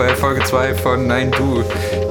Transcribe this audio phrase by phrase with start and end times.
[0.00, 1.62] bei Folge 2 von Nein Du,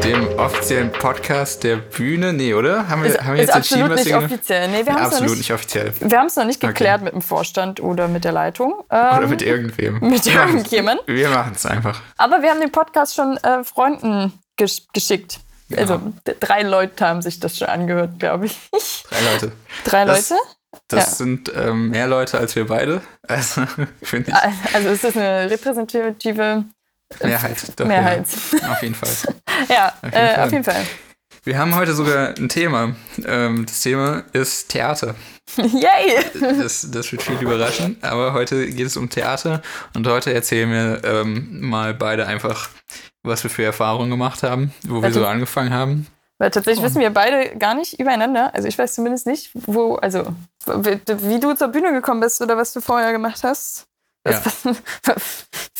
[0.03, 2.33] dem offiziellen Podcast der Bühne.
[2.33, 2.87] Nee, oder?
[2.87, 4.67] Haben wir, ist, haben wir jetzt entschieden, absolut nicht offiziell.
[4.67, 5.93] Nee, wir ja, haben es absolut noch nicht, nicht, offiziell.
[5.99, 7.05] wir haben es noch nicht geklärt Okay.
[7.05, 8.75] mit dem Vorstand oder mit der Leitung.
[8.91, 9.93] Ähm, Oder mit irgendwem.
[10.01, 11.01] mit Wir machen's- irgendjemand.
[11.07, 11.99] Wir machen es einfach.
[12.17, 15.39] Aber wir haben den Podcast schon äh, Freunden gesch geschickt.
[15.69, 15.81] Genau.
[15.81, 16.01] Also
[16.39, 18.55] drei Leute haben sich das schon angehört, glaube ich.
[19.09, 19.51] Drei Leute.
[19.83, 20.41] drei Das- Leute?
[20.89, 21.15] Das Ja.
[21.15, 23.01] sind ähm, mehr Leute als wir beide.
[23.27, 23.61] Also,
[24.03, 24.75] finde ich.
[24.75, 26.65] Also ist das eine repräsentative
[27.23, 27.57] Mehrheit.
[27.75, 28.25] Doch, Mehrheit.
[28.61, 29.09] Ja, auf jeden Fall.
[29.67, 30.45] Ja, Auf jeden äh, Fall.
[30.45, 30.85] auf jeden Fall.
[31.43, 32.95] Wir haben heute sogar ein Thema.
[33.25, 35.15] Ähm, das Thema ist Theater.
[35.57, 36.23] Yay!
[36.59, 39.61] Das, das wird viel überraschen, aber heute geht es um Theater
[39.95, 42.69] und heute erzählen wir ähm, mal beide einfach,
[43.23, 46.07] was wir für Erfahrungen gemacht haben, wo wir so angefangen haben.
[46.37, 46.85] Weil tatsächlich Oh.
[46.85, 48.53] wissen wir beide gar nicht übereinander.
[48.53, 50.25] Also ich weiß zumindest nicht, wo, also
[50.67, 53.87] wie du zur Bühne gekommen bist oder was du vorher gemacht hast.
[54.31, 55.15] Ja.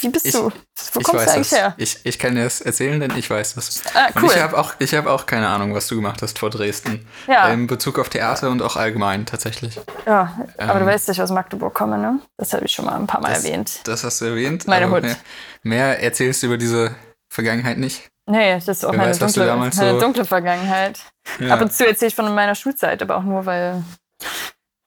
[0.02, 0.50] Wie bist Ich- du?
[0.94, 1.60] Wo ich kommst du eigentlich das.
[1.60, 1.74] her?
[1.78, 3.82] Ich, ich kann dir das erzählen, denn ich weiß das.
[3.94, 4.32] Ah, Und cool.
[4.34, 7.06] ich habe auch, ich hab auch keine Ahnung, was du gemacht hast vor Dresden.
[7.28, 7.50] Ja.
[7.50, 9.80] In Bezug auf Theater und auch allgemein tatsächlich.
[10.06, 12.20] Ja, aber Ähm, du weißt, dass ich aus Magdeburg komme, ne?
[12.38, 13.82] Das habe ich schon mal ein paar Mal Das- erwähnt.
[13.84, 14.68] Das hast du erwähnt.
[14.68, 15.02] Meine Hut.
[15.04, 15.18] Mehr,
[15.64, 16.96] mehr erzählst du über diese
[17.30, 18.10] Vergangenheit nicht.
[18.26, 21.00] Nee, das ist auch Wer meine, weiß, dunkle, meine so- dunkle Vergangenheit.
[21.40, 21.54] Ja.
[21.56, 23.84] Ab und zu erzähle ich von meiner Schulzeit, aber auch nur, weil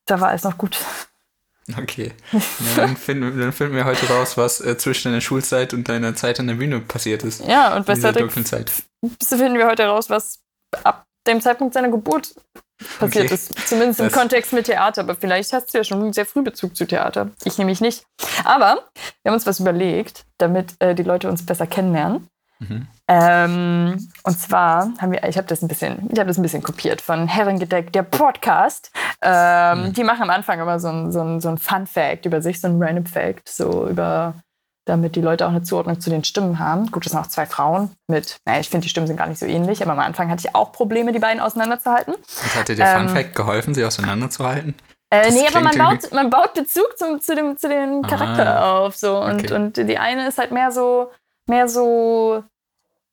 [0.07, 0.79] da war alles noch gut.
[1.79, 2.13] Okay.
[2.33, 2.41] Ja,
[2.77, 6.41] dann, finden, dann finden wir heute raus, was äh, zwischen deiner Schulzeit und deiner Zeit
[6.41, 7.45] an der Bühne passiert ist.
[7.47, 10.41] Ja, und bei Cedric finden wir heute raus, was
[10.83, 12.35] ab dem Zeitpunkt seiner Geburt
[12.99, 13.35] passiert Okay.
[13.35, 13.69] ist.
[13.69, 15.03] Zumindest im Das- Kontext mit Theater.
[15.03, 17.31] Aber vielleicht hast du ja schon sehr früh Bezug zu Theater.
[17.45, 18.05] Ich nämlich nicht.
[18.45, 18.89] Aber
[19.23, 22.27] wir haben uns was überlegt, damit äh, die Leute uns besser kennenlernen.
[22.69, 22.87] Mhm.
[23.09, 26.63] Ähm, und zwar haben wir, ich habe das ein bisschen, ich habe das ein bisschen
[26.63, 28.91] kopiert von Herrengedeck, der Podcast.
[29.23, 29.93] Ähm, Mhm.
[29.95, 32.61] Die machen am Anfang immer so ein, so ein, so ein Fun Fact über sich,
[32.61, 34.35] so ein Random Fact, so über,
[34.87, 36.91] damit die Leute auch eine Zuordnung zu den Stimmen haben.
[36.91, 39.39] Gut, das sind auch zwei Frauen mit, naja, ich finde, die Stimmen sind gar nicht
[39.39, 42.15] so ähnlich, aber am Anfang hatte ich auch Probleme, die beiden auseinanderzuhalten.
[42.15, 44.75] Und hat dir der Ähm, Fun Fact geholfen, sie auseinanderzuhalten?
[45.11, 48.65] Äh, Das nee, aber man baut, man baut Bezug zum, zu, dem, zu Ah, Charakter
[48.65, 48.97] auf.
[48.97, 49.21] So.
[49.21, 49.53] Und, okay.
[49.55, 51.11] und die eine ist halt mehr so,
[51.49, 52.43] mehr so,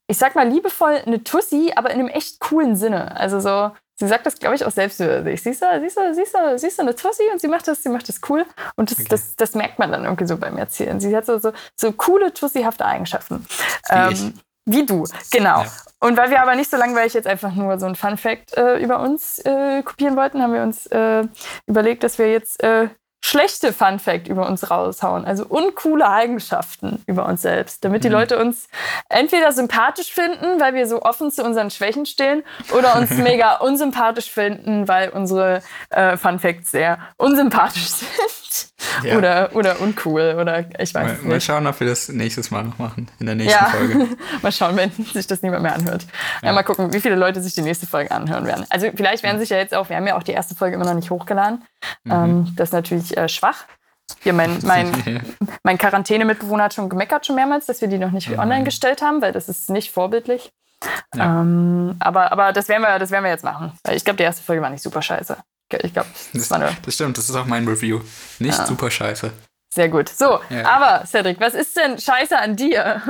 [0.09, 3.16] ich sag mal liebevoll eine Tussi, aber in einem echt coolen Sinne.
[3.16, 5.44] Also so, sie sagt das, glaube ich, auch selbst über sich.
[5.44, 7.40] Sie ist, so- sie, ist, so- sie, ist, so- sie ist so eine Tussi und
[7.40, 8.46] sie macht das, sie macht das cool.
[8.75, 9.08] Und das, Okay.
[9.09, 11.00] das, das merkt man dann irgendwie so beim Erzählen.
[11.00, 13.46] Sie hat so, so, so coole, tussihafte Eigenschaften.
[13.92, 14.34] Ähm, Wie ich.
[14.66, 15.62] Wie du, genau.
[15.64, 15.72] Ja.
[16.00, 18.78] Und weil wir aber nicht so langweilig jetzt einfach nur so ein Fun Fact äh,
[18.78, 21.24] über uns äh, kopieren wollten, haben wir uns äh,
[21.66, 22.90] überlegt, dass wir jetzt äh,
[23.22, 28.13] schlechte Fun Fact über uns raushauen, also uncoole Eigenschaften über uns selbst, damit die Mhm.
[28.13, 28.68] Leute uns
[29.09, 34.31] entweder sympathisch finden, weil wir so offen zu unseren Schwächen stehen, oder uns mega unsympathisch
[34.31, 38.09] finden, weil unsere äh, Fun Facts sehr unsympathisch sind.
[39.03, 39.18] Ja.
[39.18, 41.46] Oder, oder uncool, oder ich weiß Mal, es mal nicht.
[41.46, 43.09] schauen, ob wir das nächstes Mal noch machen.
[43.20, 44.08] In der nächsten Ja, Folge.
[44.42, 46.06] mal schauen, wenn sich das niemand mehr anhört.
[46.42, 46.50] Ja.
[46.50, 46.53] Ja.
[46.53, 48.66] mal gucken, wie viele Leute sich die nächste Folge anhören werden.
[48.69, 50.86] Also vielleicht werden sich ja jetzt auch, wir haben ja auch die erste Folge immer
[50.86, 51.64] noch nicht hochgeladen.
[52.03, 52.12] Mhm.
[52.12, 53.66] Ähm, das ist natürlich äh, schwach.
[54.22, 54.92] Hier mein, mein,
[55.64, 58.40] mein Quarantäne-Mitbewohner hat schon gemeckert schon mehrmals, dass wir die noch nicht Mhm.
[58.40, 60.52] online gestellt haben, weil das ist nicht vorbildlich.
[61.14, 61.42] Ja.
[61.42, 63.74] Ähm, aber, aber das werden wir, das werden wir jetzt machen.
[63.84, 65.38] Weil ich glaube, die erste Folge war nicht super scheiße.
[65.72, 68.02] Ich glaube, das Das, das stimmt, das ist auch mein Review.
[68.40, 68.66] Nicht Ja.
[68.66, 69.31] super scheiße.
[69.74, 70.09] sehr gut.
[70.09, 70.66] So, Ja.
[70.66, 73.02] aber Cedric, was ist denn scheiße an dir?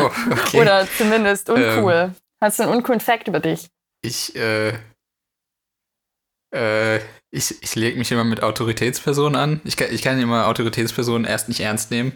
[0.00, 0.60] Oh, okay.
[0.60, 1.92] Oder zumindest uncool.
[1.92, 2.14] Ähm.
[2.40, 3.68] Hast du einen uncoolen Fact über dich?
[4.02, 4.74] ich, äh,
[6.54, 6.98] äh,
[7.30, 9.60] ich, ich lege mich immer mit Autoritätspersonen an.
[9.64, 12.12] Ich kann, ich kann immer Autoritätspersonen erst nicht ernst nehmen,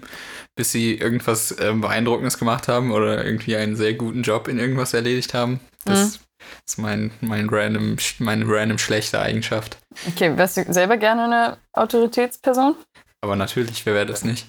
[0.55, 4.95] bis sie irgendwas ähm, Beeindruckendes gemacht haben oder irgendwie einen sehr guten Job in irgendwas
[4.95, 5.61] erledigt haben.
[5.89, 6.19] Das
[6.67, 9.79] ist mein, mein random, meine random schlechte Eigenschaft.
[10.07, 12.77] Okay, wärst du selber gerne eine Autoritätsperson?
[13.21, 14.47] Aber natürlich, wer wäre das nicht?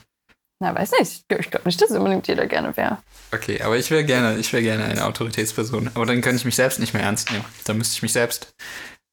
[0.61, 1.25] Na, weiß nicht.
[1.39, 2.97] Ich glaube nicht, dass unbedingt jeder gerne wäre.
[3.31, 5.91] Okay, aber ich wäre gerne, ich wäre gerne eine Autoritätsperson.
[5.93, 7.45] Aber dann kann ich mich selbst nicht mehr ernst nehmen.
[7.63, 8.53] Dann müsste ich mich selbst,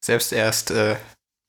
[0.03, 0.97] selbst erst äh,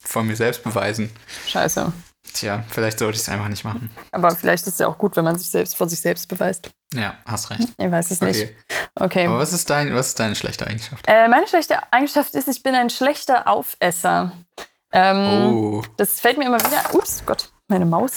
[0.01, 1.11] von mir selbst beweisen.
[1.49, 1.93] Scheiße.
[2.39, 3.91] Tja, vielleicht sollte ich es einfach nicht machen.
[4.13, 6.71] Aber vielleicht ist es ja auch gut, wenn man sich selbst vor sich selbst beweist.
[6.95, 7.69] Ja, hast recht.
[7.77, 8.43] Ich weiß es nicht.
[8.43, 8.57] Okay.
[8.95, 9.27] Okay.
[9.27, 11.05] Aber was ist, dein, was ist deine schlechte Eigenschaft?
[11.09, 14.33] Äh, meine schlechte Eigenschaft ist, ich bin ein schlechter Aufesser.
[14.93, 16.95] Ähm, Oh, Das fällt mir immer wieder.
[16.95, 18.13] Ups, Gott, meine Maus.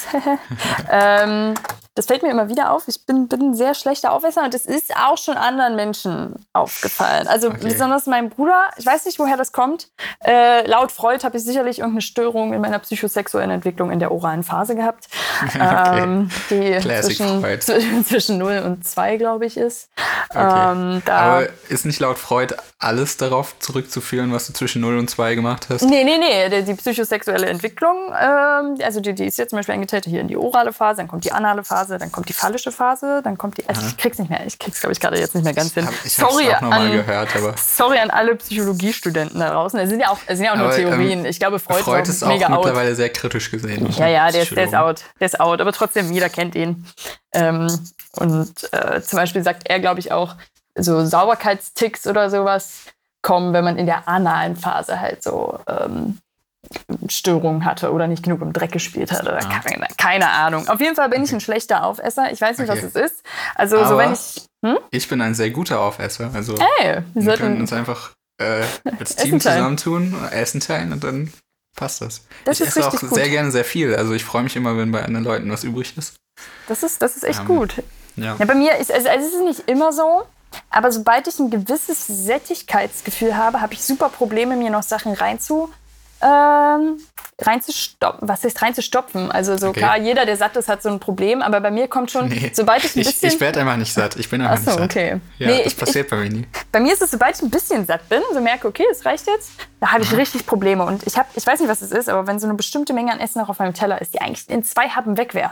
[0.92, 1.56] ähm,
[1.96, 2.88] das fällt mir immer wieder auf.
[2.88, 7.28] Ich bin, bin ein sehr schlechter Aufesser und das ist auch schon anderen Menschen aufgefallen.
[7.28, 7.60] Also Okay.
[7.64, 8.70] besonders meinem Bruder.
[8.78, 9.90] Ich weiß nicht, woher das kommt.
[10.24, 14.44] Äh, laut Freud habe ich sicherlich irgendeine Störung in meiner psychosexuellen Entwicklung in der oralen
[14.44, 15.08] Phase gehabt.
[15.52, 16.04] Okay.
[16.04, 17.60] Ähm, die Classic zwischen, Freud.
[17.62, 19.90] zwischen, zwischen 0 und 2, glaube ich, ist.
[20.30, 20.72] Okay.
[20.72, 25.34] Ähm, aber ist nicht laut Freud alles darauf zurückzuführen, was du zwischen 0 und 2
[25.36, 25.82] gemacht hast?
[25.82, 29.74] Nee, nee, nee, die, die psychosexuelle Entwicklung, ähm, also die, die ist jetzt zum Beispiel
[29.74, 32.34] eingeteilt hier in die orale Phase, dann kommt die anale Phase, Phase, dann kommt die
[32.34, 33.68] phallische Phase, dann kommt die.
[33.68, 34.46] Also ich krieg's nicht mehr.
[34.46, 35.86] Ich krieg's, glaube ich, gerade jetzt nicht mehr ganz hin.
[35.86, 37.56] Hab, ich sorry auch noch mal gehört, aber.
[37.58, 39.80] Sorry an alle Psychologiestudenten da draußen.
[39.80, 41.20] Es sind ja auch, es sind ja auch nur aber, Theorien.
[41.20, 43.90] Ähm, ich glaube, Freud, Freud ist auch, mega auch mittlerweile sehr kritisch gesehen.
[43.92, 45.04] Ja, ja, der ist, der ist out.
[45.20, 45.60] Der ist out.
[45.62, 46.86] Aber trotzdem, jeder kennt ihn.
[47.34, 47.68] Ähm,
[48.18, 50.36] und äh, zum Beispiel sagt er, glaube ich, auch,
[50.76, 52.86] so Sauberkeitsticks oder sowas
[53.22, 56.20] kommen, wenn man in der analen Phase halt so ähm,
[57.08, 59.60] Störungen hatte oder nicht genug im Dreck gespielt hat oder ah.
[59.60, 60.68] keine, keine, Ahnung.
[60.68, 62.32] Auf jeden Fall bin ich ein schlechter Aufesser.
[62.32, 62.84] Ich weiß nicht, okay.
[62.84, 63.24] was es ist.
[63.56, 64.46] Also Aber so wenn ich.
[64.66, 64.78] Hm?
[64.92, 66.32] Ich bin ein sehr guter Aufesser.
[66.34, 68.64] Also hey, wir, wir können uns einfach äh,
[69.00, 71.34] als Team zusammentun, Essen teilen und dann
[71.76, 72.26] passt das.
[72.46, 73.14] das ich esse auch gut.
[73.14, 73.96] sehr gerne sehr viel.
[73.96, 76.16] Also ich freue mich immer, wenn bei anderen Leuten was übrig ist.
[76.68, 77.76] Das ist, das ist echt ähm, gut.
[78.16, 78.36] Ja.
[78.38, 78.46] ja.
[78.46, 80.24] bei mir ist also, es ist nicht immer so.
[80.70, 85.72] Aber sobald ich ein gewisses Sättigkeitsgefühl habe, habe ich super Probleme, mir noch Sachen reinzu,
[86.22, 86.98] ähm,
[87.40, 88.28] reinzustopfen.
[88.28, 89.32] Was heißt reinzustopfen?
[89.32, 89.80] Also so okay.
[89.80, 92.52] klar, jeder, der satt ist, hat so ein Problem, aber bei mir kommt schon, nee,
[92.54, 93.30] sobald ich ein bisschen...
[93.30, 94.16] Ich, ich werde einfach nicht satt.
[94.18, 94.92] Ich bin einfach Achso, nicht satt.
[94.92, 95.22] okay.
[95.40, 96.48] Ja, nee, das ich, passiert ich, bei mir nie.
[96.72, 99.28] Bei mir ist es, sobald ich ein bisschen satt bin, so merke, okay, es reicht
[99.28, 100.18] jetzt, da habe ich mhm.
[100.18, 100.86] richtig Probleme.
[100.86, 103.12] Und ich habe, ich weiß nicht, was es ist, aber wenn so eine bestimmte Menge
[103.12, 105.52] an Essen noch auf meinem Teller ist, die eigentlich in zwei Happen weg wäre,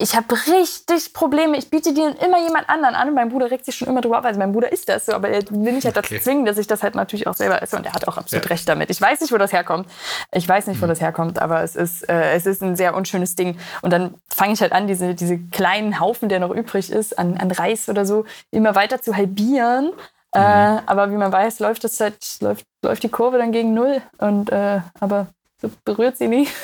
[0.00, 1.56] ich habe richtig Probleme.
[1.56, 3.08] Ich biete dir immer jemand anderen an.
[3.08, 4.24] Und mein Bruder regt sich schon immer drüber auf.
[4.24, 6.22] Also mein Bruder ist das so, aber er will mich halt dazu okay.
[6.22, 7.76] zwingen, dass ich das halt natürlich auch selber esse.
[7.76, 8.48] Und er hat auch absolut ja.
[8.48, 8.90] recht damit.
[8.90, 9.90] Ich weiß nicht, wo das herkommt.
[10.32, 10.90] Ich weiß nicht, wo mhm.
[10.90, 13.58] das herkommt, aber es ist, äh, es ist ein sehr unschönes Ding.
[13.82, 17.36] Und dann fange ich halt an, diese, diese kleinen Haufen, der noch übrig ist, an,
[17.36, 19.92] an Reis oder so, immer weiter zu halbieren.
[20.32, 20.78] Äh, mhm.
[20.78, 24.00] Äh, aber wie man weiß, läuft das halt, läuft, läuft die Kurve dann gegen null.
[24.18, 25.26] Und äh, aber
[25.84, 26.48] berührt sie nie.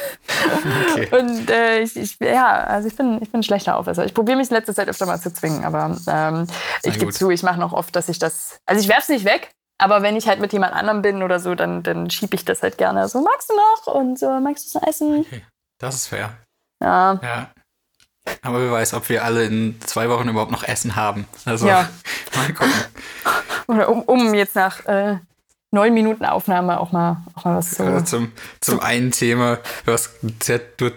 [0.92, 1.08] Okay.
[1.16, 4.04] Und äh, ich, ich, ja, also ich bin, ich bin ein schlechter Aufesser.
[4.04, 6.46] Ich probiere mich in letzter Zeit öfter mal zu zwingen, aber ähm,
[6.82, 8.58] ich gebe zu, ich mache noch oft, dass ich das.
[8.66, 11.40] Also ich werfe es nicht weg, aber wenn ich halt mit jemand anderem bin oder
[11.40, 13.08] so, dann, dann schiebe ich das halt gerne.
[13.08, 13.94] So, magst du noch?
[13.94, 15.20] Und so, magst du es essen?
[15.20, 15.44] Okay.
[15.78, 16.36] Das ist fair.
[16.82, 17.18] Ja.
[17.22, 17.50] ja.
[18.42, 21.26] Aber wer weiß, ob wir alle in zwei Wochen überhaupt noch Essen haben.
[21.44, 21.88] Also ja.
[22.36, 22.72] mal gucken.
[23.66, 25.18] Oder um, um jetzt nach äh,
[25.74, 27.84] neun Minuten Aufnahme auch mal, auch mal was so.
[27.84, 30.10] Also zum, zum einen Thema, was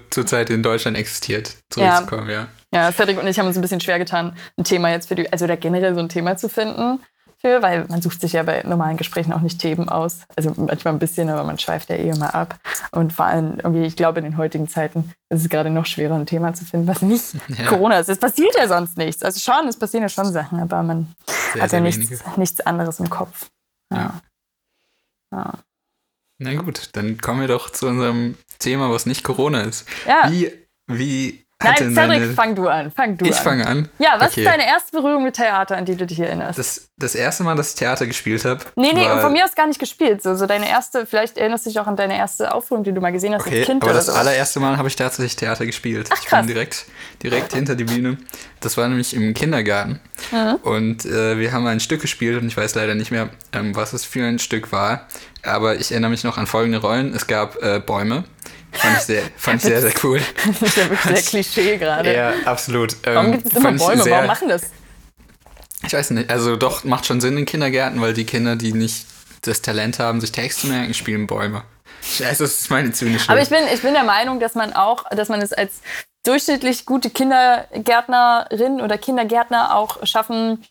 [0.10, 2.34] zurzeit in Deutschland existiert, zurückzukommen, ja.
[2.34, 2.48] ja.
[2.74, 5.32] Ja, Cedric und ich haben uns ein bisschen schwer getan, ein Thema jetzt für die,
[5.32, 7.00] also da generell so ein Thema zu finden.
[7.40, 10.22] Für, weil man sucht sich ja bei normalen Gesprächen auch nicht Themen aus.
[10.36, 12.56] Also manchmal ein bisschen, aber man schweift ja eh immer ab.
[12.92, 16.16] Und vor allem, irgendwie, ich glaube, in den heutigen Zeiten ist es gerade noch schwerer,
[16.16, 17.68] ein Thema zu finden, was nicht ja.
[17.68, 18.10] Corona ist.
[18.10, 19.22] Es passiert ja sonst nichts.
[19.22, 21.14] Also schon, es passieren ja schon Sachen, aber man
[21.54, 23.50] sehr, hat ja nichts, nichts anderes im Kopf.
[23.94, 24.20] ja.
[25.32, 25.64] Ja.
[26.40, 29.88] Na gut, dann kommen wir doch zu unserem Thema, was nicht Corona ist.
[30.06, 30.32] Ja.
[30.32, 30.52] Wie,
[30.86, 32.34] wie Nein, Cedric, deine...
[32.34, 32.92] fang du an.
[32.92, 33.44] Fang du ich an.
[33.44, 33.90] fange an.
[33.98, 34.42] Ja, was okay.
[34.42, 36.60] ist deine erste Berührung mit Theater, an die du dich erinnerst?
[36.60, 38.64] Das, das erste Mal, dass ich Theater gespielt habe.
[38.76, 39.22] Nee, nee, war...
[39.22, 40.22] von mir aus gar nicht gespielt.
[40.22, 43.02] So, so deine erste, vielleicht erinnerst du dich auch an deine erste Aufführung, die du
[43.02, 44.12] mal gesehen hast okay, als Kind aber das so.
[44.12, 46.10] allererste Mal habe ich tatsächlich Theater gespielt.
[46.12, 46.26] Ach, krass.
[46.26, 46.86] Ich bin direkt,
[47.24, 48.18] direkt hinter die Bühne.
[48.60, 50.00] Das war nämlich im Kindergarten.
[50.32, 50.56] Mhm.
[50.62, 53.94] Und äh, wir haben ein Stück gespielt und ich weiß leider nicht mehr, ähm, was
[53.94, 55.08] es für ein Stück war.
[55.44, 57.14] Aber ich erinnere mich noch an folgende Rollen.
[57.14, 58.26] Es gab äh, Bäume.
[58.72, 60.22] Fand ich sehr, fand ich sehr, sehr cool.
[60.46, 62.14] Das ist ja wirklich sehr Klischee gerade.
[62.14, 62.96] Ja, absolut.
[63.04, 64.04] Warum ähm, gibt es immer Bäume?
[64.04, 64.64] Sehr, Warum machen das?
[65.86, 66.30] Ich weiß nicht.
[66.30, 69.06] Also doch, macht schon Sinn in Kindergärten, weil die Kinder, die nicht
[69.44, 71.64] das Talent haben, sich Text zu merken, spielen Bäume.
[72.04, 73.30] Scheiße, das ist meine zynische.
[73.30, 75.82] Aber ich bin, ich bin der Meinung, dass man auch, dass man es als
[76.26, 80.66] durchschnittlich gute Kindergärtnerin oder Kindergärtner auch schaffen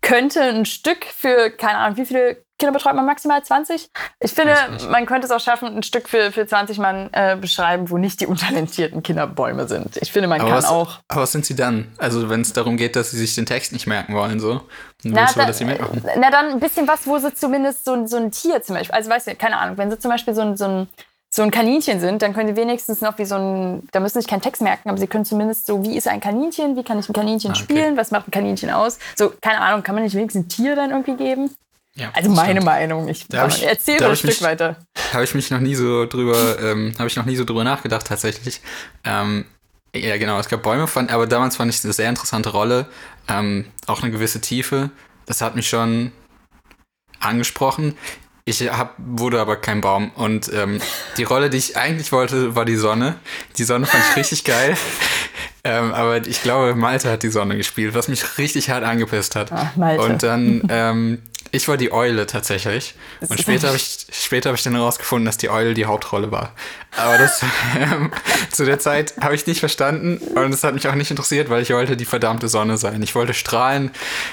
[0.00, 3.90] könnte, ein Stück für, keine Ahnung, wie viele Kinder betreut man maximal 20?
[4.20, 4.54] Ich finde,
[4.88, 8.20] man könnte es auch schaffen, ein Stück für, für 20 Mann äh, beschreiben, wo nicht
[8.20, 9.96] die untalentierten Kinderbäume sind.
[10.00, 10.98] Ich finde, man aber kann was, auch.
[11.08, 11.92] Aber was sind sie dann?
[11.98, 14.62] Also, wenn es darum geht, dass sie sich den Text nicht merken wollen, so.
[15.02, 16.02] Na, da, dass sie merken.
[16.16, 19.10] na, dann ein bisschen was, wo sie zumindest so, so ein Tier zum Beispiel, also
[19.10, 20.88] weißt du, keine Ahnung, wenn sie zum Beispiel so ein, so ein
[21.34, 24.20] so ein Kaninchen sind, dann können sie wenigstens noch wie so ein, da müssen sie
[24.20, 27.00] sich keinen Text merken, aber sie können zumindest so, wie ist ein Kaninchen, wie kann
[27.00, 27.62] ich ein Kaninchen ah, okay.
[27.64, 29.00] spielen, was macht ein Kaninchen aus?
[29.16, 31.50] So, keine Ahnung, kann man nicht wenigstens ein Tier dann irgendwie geben?
[31.96, 32.64] Ja, also meine stimmt.
[32.64, 33.08] Meinung.
[33.08, 34.76] Ich erzähle ein Stück mich, weiter.
[35.12, 38.06] Habe ich mich noch nie so drüber, ähm, habe ich noch nie so drüber nachgedacht
[38.06, 38.60] tatsächlich.
[39.04, 39.44] Ähm,
[39.94, 42.86] ja, genau, es gab Bäume, fand, aber damals fand ich eine sehr interessante Rolle,
[43.28, 44.90] ähm, auch eine gewisse Tiefe.
[45.26, 46.10] Das hat mich schon
[47.20, 47.96] angesprochen.
[48.44, 50.10] Ich hab, wurde aber kein Baum.
[50.16, 50.80] Und ähm,
[51.16, 53.14] die Rolle, die ich eigentlich wollte, war die Sonne.
[53.56, 54.76] Die Sonne fand ich richtig geil.
[55.62, 59.50] Ähm, aber ich glaube, Malte hat die Sonne gespielt, was mich richtig hart angepisst hat.
[59.50, 60.02] Ach, Malte.
[60.02, 61.22] Und dann, ähm,
[61.54, 62.94] ich war die Eule tatsächlich.
[63.20, 66.30] Das und später habe ich, später hab ich dann herausgefunden, dass die Eule die Hauptrolle
[66.30, 66.52] war.
[66.96, 67.42] Aber das
[67.78, 68.12] ähm,
[68.50, 71.62] zu der Zeit habe ich nicht verstanden und es hat mich auch nicht interessiert, weil
[71.62, 73.02] ich wollte die verdammte Sonne sein.
[73.02, 73.90] Ich wollte strahlen,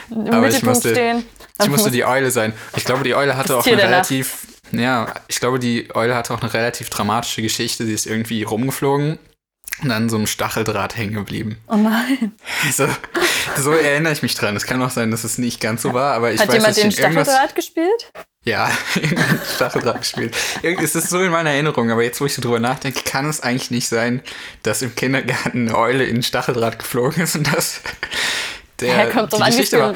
[0.10, 1.24] Im aber ich musste, stehen.
[1.62, 2.54] ich musste die Eule sein.
[2.76, 6.42] Ich glaube, die Eule hatte auch eine relativ, ja, ich glaube, die Eule hatte auch
[6.42, 7.86] eine relativ dramatische Geschichte.
[7.86, 9.20] Sie ist irgendwie rumgeflogen
[9.90, 11.58] an so einem Stacheldraht hängen geblieben.
[11.68, 12.34] Oh nein.
[12.72, 12.88] So,
[13.58, 14.56] so erinnere ich mich dran.
[14.56, 16.70] Es kann auch sein, dass es nicht ganz so war, aber ich Hat weiß, jemand
[16.70, 18.12] dass den Stacheldraht gespielt?
[18.44, 18.72] Ja,
[19.56, 20.36] Stacheldraht gespielt.
[20.62, 23.30] Irgendwie ist es so in meiner Erinnerung, aber jetzt, wo ich so drüber nachdenke, kann
[23.30, 24.22] es eigentlich nicht sein,
[24.64, 27.82] dass im Kindergarten eine Eule in Stacheldraht geflogen ist und dass
[28.80, 29.96] der Ja, kommt die Geschichte war.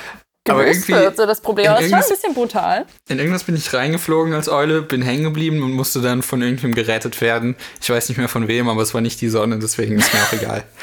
[0.50, 1.18] Aber gelöst irgendwie wird.
[1.18, 1.72] So das Problem.
[1.72, 2.86] Aber es war ein bisschen brutal.
[3.10, 6.74] in irgendwas bin ich reingeflogen als Eule, bin hängen geblieben und musste dann von irgendwem
[6.74, 7.56] gerettet werden.
[7.82, 10.22] Ich weiß nicht mehr von wem, aber es war nicht die Sonne, deswegen ist mir
[10.22, 10.64] auch egal.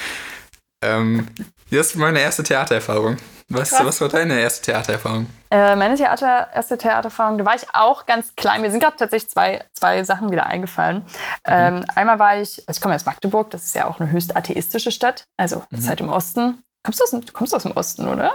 [0.84, 1.28] Ähm,
[1.70, 3.16] das ist meine erste Theatererfahrung.
[3.48, 3.86] Was, Krass.
[3.86, 5.26] was war deine erste Theatererfahrung?
[5.50, 8.62] Äh, meine Theater, erste Theatererfahrung, da war ich auch ganz klein.
[8.62, 11.04] Mir sind gerade tatsächlich zwei, zwei Sachen wieder eingefallen.
[11.46, 14.34] Ähm, einmal war ich, also ich komme aus Magdeburg, das ist ja auch eine höchst
[14.34, 15.24] atheistische Stadt.
[15.36, 16.62] Also, das ist halt im Osten.
[16.82, 18.32] Kommst du aus, du kommst aus dem Osten, oder?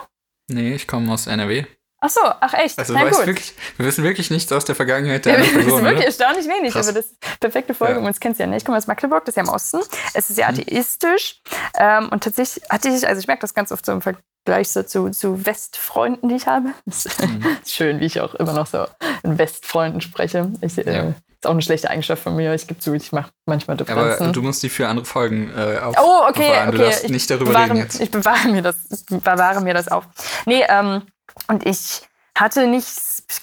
[0.50, 1.66] Nee, ich komme aus NRW.
[2.00, 2.78] Ach so, ach echt?
[2.78, 3.26] Also Na gut.
[3.26, 6.06] wirklich, wir wissen wirklich nichts aus der Vergangenheit der Ja, ist Person, wirklich oder?
[6.06, 6.88] erstaunlich wenig, Krass.
[6.88, 8.00] aber das ist eine perfekte Folge, Ja.
[8.00, 8.40] um uns nicht.
[8.40, 9.80] Ich komme aus Magdeburg, das ist ja im Osten.
[10.14, 10.60] Es ist sehr Mhm.
[10.60, 11.42] atheistisch.
[11.78, 14.84] Ähm, und tatsächlich hatte ich, also ich merke das ganz oft so im Vergleich so
[14.84, 16.68] zu, zu Westfreunden, die ich habe.
[16.86, 17.58] Mhm.
[17.66, 18.86] schön, wie ich auch immer noch so
[19.24, 20.52] in Westfreunden spreche.
[20.62, 21.14] Ich, äh, Ja.
[21.40, 22.54] Ist auch eine schlechte Eigenschaft von mir.
[22.56, 24.34] Ich gebe zu, ich mache manchmal Aber Differenzen.
[24.34, 26.72] du musst die für andere Folgen äh, auf, Oh, okay, aufbewahren.
[26.72, 26.86] Du okay.
[26.90, 28.02] darfst Ich nicht darüber bewahre, reden jetzt.
[28.02, 30.06] Ich bewahre mir das, ich bewahre mir das auf.
[30.48, 31.04] Nee, ähm,
[31.48, 32.02] und ich
[32.36, 32.88] hatte nicht,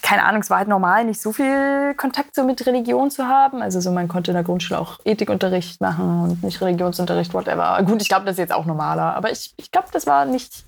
[0.01, 3.61] keine Ahnung, es war halt normal, nicht so viel Kontakt so mit Religion zu haben.
[3.61, 7.81] Also so, man konnte in der Grundschule auch Ethikunterricht machen und nicht Religionsunterricht, whatever.
[7.83, 10.65] Gut, ich glaube, das ist jetzt auch normaler, aber ich, ich glaube, das war nicht,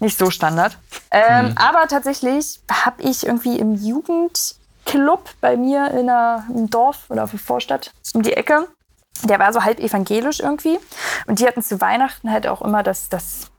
[0.00, 0.78] nicht so Standard.
[1.10, 1.54] Ähm, Mhm.
[1.58, 3.74] Aber tatsächlich habe ich irgendwie im
[4.84, 8.68] Jugendclub bei mir in einer, im Dorf oder auf der Vorstadt um die Ecke,
[9.22, 10.78] der war so halb evangelisch irgendwie.
[11.26, 13.50] Und die hatten zu Weihnachten halt auch immer das, das,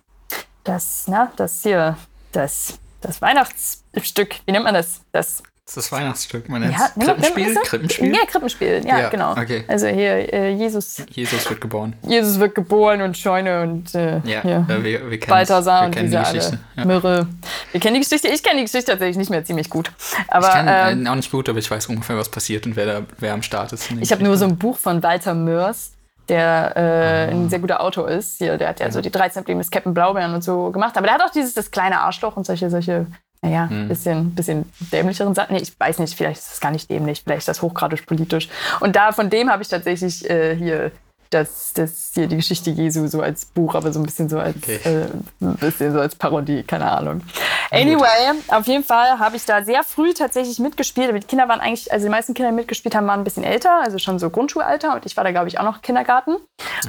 [0.64, 1.98] das, na, das hier,
[2.32, 4.36] das, das Weihnachtsstück.
[4.46, 5.02] Wie nennt man das?
[5.12, 7.56] Das Das ist das Weihnachtsstück, nennt ja, nennt man Krippenspiel?
[7.64, 8.14] Krippenspiel?
[8.16, 8.82] Ja, Krippenspiel.
[8.86, 9.32] Ja, Ja, genau.
[9.32, 9.64] okay.
[9.68, 11.96] Also hier, äh, Jesus, Jesus wird geboren.
[12.04, 14.66] Jesus wird geboren und Scheune und äh, Ja, hier.
[14.70, 16.60] äh, wir, wir Balthasar wir und diese die alle.
[16.78, 16.86] Ja.
[16.86, 17.28] Myrrhe.
[17.72, 18.28] Wir kennen die Geschichte.
[18.28, 19.92] Ich kenne die Geschichte tatsächlich nicht mehr ziemlich gut.
[20.28, 22.86] Aber ich ähm, äh, auch nicht gut, aber ich weiß ungefähr, was passiert und wer,
[22.86, 23.90] da, wer am Start ist.
[24.00, 25.94] ich habe nur so ein Buch von Walter Mörs,
[26.30, 27.32] der äh, Ah.
[27.32, 28.38] ein sehr guter Autor ist.
[28.38, 30.96] Hier, der hat ja so die 13 Probleme des Captain Blaubeeren und so gemacht.
[30.96, 33.08] Aber der hat auch dieses das kleine Arschloch und solche, solche,
[33.46, 33.88] naja, Hm.
[33.88, 35.56] bisschen, bisschen dämlicheren Sachen.
[35.56, 38.50] Nee, ich weiß nicht, vielleicht ist das gar nicht dämlich, vielleicht ist das hochgradig politisch.
[38.80, 40.92] Und da von dem habe ich tatsächlich äh, hier
[41.32, 44.56] das, das hier die Geschichte Jesu so als Buch, aber so ein bisschen so als
[44.58, 44.80] Okay.
[44.86, 45.08] äh,
[45.42, 47.22] ein bisschen so als Parodie, keine Ahnung.
[47.72, 51.14] Anyway, auf jeden Fall habe ich da sehr früh tatsächlich mitgespielt.
[51.14, 53.82] Die Kinder waren eigentlich, also die meisten Kinder, die mitgespielt haben, waren ein bisschen älter,
[53.84, 54.94] also schon so Grundschulalter.
[54.94, 56.38] Und ich war da, glaube ich, auch noch Kindergarten.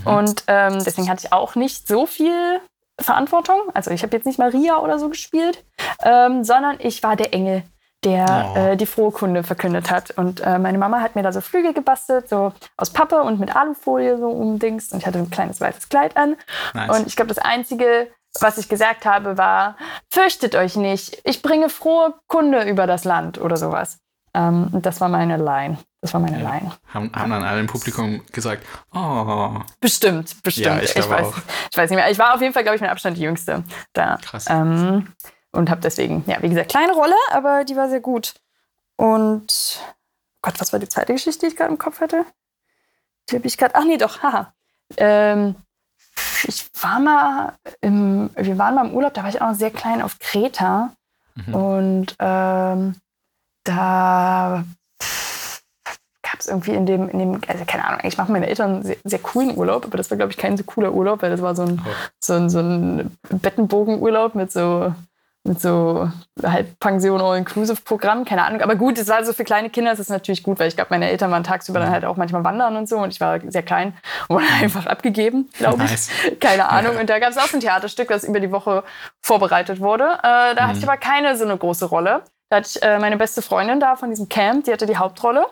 [0.04, 2.60] Und ähm, deswegen hatte ich auch nicht so viel
[3.00, 3.60] Verantwortung.
[3.74, 5.64] Also ich habe jetzt nicht Maria oder so gespielt,
[6.02, 7.62] ähm, sondern ich war der Engel,
[8.04, 8.58] der Oh.
[8.58, 10.12] äh, die frohe Kunde verkündet hat.
[10.12, 13.54] Und äh, meine Mama hat mir da so Flügel gebastelt, so aus Pappe und mit
[13.54, 14.92] Alufolie so umdings.
[14.92, 16.36] Und ich hatte ein kleines weißes Kleid an.
[16.74, 16.98] Nice.
[16.98, 18.08] Und ich glaube, das Einzige,
[18.40, 19.76] was ich gesagt habe, war,
[20.10, 23.98] fürchtet euch nicht, ich bringe frohe Kunde über das Land oder sowas.
[24.34, 25.78] Ähm, und das war meine Line.
[26.06, 26.70] Das war meine Line.
[26.94, 30.66] haben, haben dann alle im Publikum gesagt, oh, Bestimmt, bestimmt.
[30.66, 31.36] Ja, ich glaube weiß, auch.
[31.68, 32.08] ich weiß nicht mehr.
[32.12, 34.16] Ich war auf jeden Fall, glaube ich, mit Abstand die Jüngste da.
[34.22, 34.44] krass.
[34.48, 35.12] Ähm,
[35.50, 38.34] und habe deswegen, ja, wie gesagt, kleine Rolle, aber die war sehr gut.
[38.94, 39.80] Und
[40.42, 42.24] Gott, was war die zweite Geschichte, die ich gerade im Kopf hatte?
[43.28, 44.52] Die habe ich gerade, ach nee, doch, haha.
[44.96, 45.56] Ähm,
[46.44, 49.72] ich war mal im, wir waren mal im Urlaub, da war ich auch noch sehr
[49.72, 50.92] klein auf Kreta.
[51.34, 51.54] Mhm.
[51.54, 52.94] Und ähm,
[53.64, 54.64] da
[56.30, 58.96] gab es irgendwie in dem, in dem, also keine Ahnung, eigentlich machen meine Eltern sehr,
[59.04, 61.54] sehr coolen Urlaub, aber das war, glaube ich, kein so cooler Urlaub, weil das war
[61.54, 61.90] so ein, Oh.
[62.20, 64.92] so ein, so ein Bettenbogenurlaub mit so,
[65.44, 66.10] mit so
[66.42, 68.62] Halbpension All-Inclusive-Programm, keine Ahnung.
[68.62, 70.88] Aber gut, es war so für kleine Kinder, ist es natürlich gut, weil ich glaube,
[70.90, 73.62] meine Eltern waren tagsüber dann halt auch manchmal wandern und so und ich war sehr
[73.62, 73.94] klein
[74.28, 75.90] und wurde einfach abgegeben, glaube ich.
[75.90, 76.08] Nice.
[76.40, 76.96] Keine Ahnung.
[76.98, 78.82] Und da gab es auch so ein Theaterstück, das über die Woche
[79.22, 80.04] vorbereitet wurde.
[80.04, 80.88] Äh, da hatte ich Mhm.
[80.90, 82.22] aber keine so eine große Rolle.
[82.50, 85.46] Da hatte ich äh, meine beste Freundin da von diesem Camp, die hatte die Hauptrolle.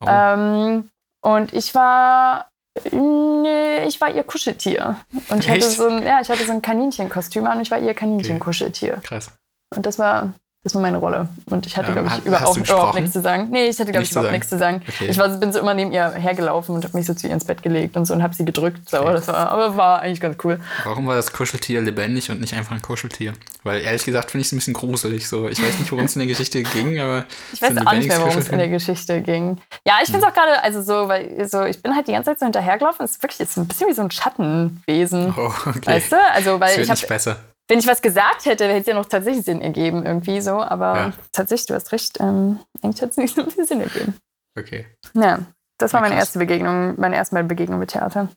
[0.00, 0.06] Oh.
[0.08, 2.50] Ähm, und ich war,
[2.90, 4.96] nee, ich war ihr Kuscheltier.
[5.28, 5.72] Und ich hatte Echt?
[5.72, 9.00] so ein, ja, ich hatte so ein Kaninchenkostüm an und ich war ihr Kaninchenkuscheltier.
[9.02, 9.30] Krass.
[9.74, 10.34] Und das war,
[10.64, 11.28] das war meine Rolle.
[11.46, 13.48] Und ich hatte, Ähm, glaube ich, hast du überhaupt nichts zu sagen.
[13.50, 14.80] Nee, ich hatte, glaube ich, überhaupt nichts zu sagen.
[14.88, 15.06] Okay.
[15.10, 17.44] Ich war, bin so immer neben ihr hergelaufen und habe mich so zu ihr ins
[17.44, 18.88] Bett gelegt und so und habe sie gedrückt.
[18.88, 19.00] So.
[19.00, 19.12] Okay.
[19.12, 20.60] Das war, aber war eigentlich ganz cool.
[20.84, 23.32] Warum war das Kuscheltier lebendig und nicht einfach ein Kuscheltier?
[23.64, 25.28] Weil ehrlich gesagt finde ich es ein bisschen gruselig.
[25.28, 25.48] So.
[25.48, 28.20] Ich weiß nicht, worum es in der Geschichte ging, aber Ich weiß auch nicht mehr,
[28.20, 28.68] worum es in der.
[28.68, 29.58] Geschichte ging.
[29.84, 32.30] Ja, ich finde es auch gerade, also so, weil so, ich bin halt die ganze
[32.30, 33.04] Zeit so hinterhergelaufen.
[33.04, 35.34] Es ist wirklich es ist ein bisschen wie so ein Schattenwesen.
[35.36, 35.80] Oh, okay.
[35.86, 36.16] Weißt du?
[36.32, 37.36] Also, das weil wird ich habe nicht besser.
[37.72, 40.60] Wenn ich was gesagt hätte, hätte es ja noch tatsächlich Sinn ergeben irgendwie so.
[40.60, 41.12] Aber Ja.
[41.32, 44.14] tatsächlich, du hast recht, ähm, eigentlich hat es nicht so viel Sinn ergeben.
[44.58, 44.84] Okay.
[45.14, 45.38] Ja,
[45.78, 48.28] das war Ja, meine erste Begegnung, meine erste Mal Begegnung mit Theater.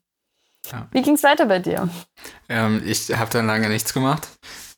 [0.71, 0.87] Ja.
[0.91, 1.89] Wie ging es weiter bei dir?
[2.47, 4.25] Ähm, ich habe dann lange nichts gemacht.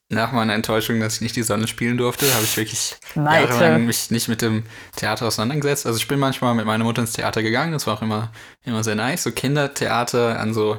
[0.09, 3.49] Nach meiner Enttäuschung, dass ich nicht die Sonne spielen durfte, habe ich wirklich Neite.
[3.53, 4.63] jahrelang mich nicht mit dem
[4.95, 5.85] Theater auseinandergesetzt.
[5.85, 8.31] Also ich bin manchmal mit meiner Mutter ins Theater gegangen, das war auch immer,
[8.63, 9.21] immer sehr nice.
[9.23, 10.77] So Kindertheater an so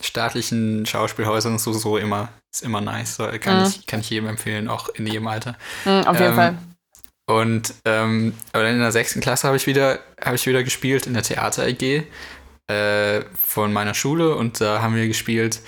[0.00, 3.16] staatlichen Schauspielhäusern so, so immer, ist immer nice.
[3.16, 3.66] So, kann, mhm.
[3.66, 5.56] ich, kann ich jedem empfehlen, auch in jedem Alter.
[5.84, 6.58] Mhm, auf jeden ähm, Fall.
[7.26, 11.06] Und ähm, aber dann in der sechsten Klasse habe ich wieder, habe ich wieder gespielt
[11.06, 12.04] in der Theater AG
[12.66, 15.60] äh, von meiner Schule und da haben wir gespielt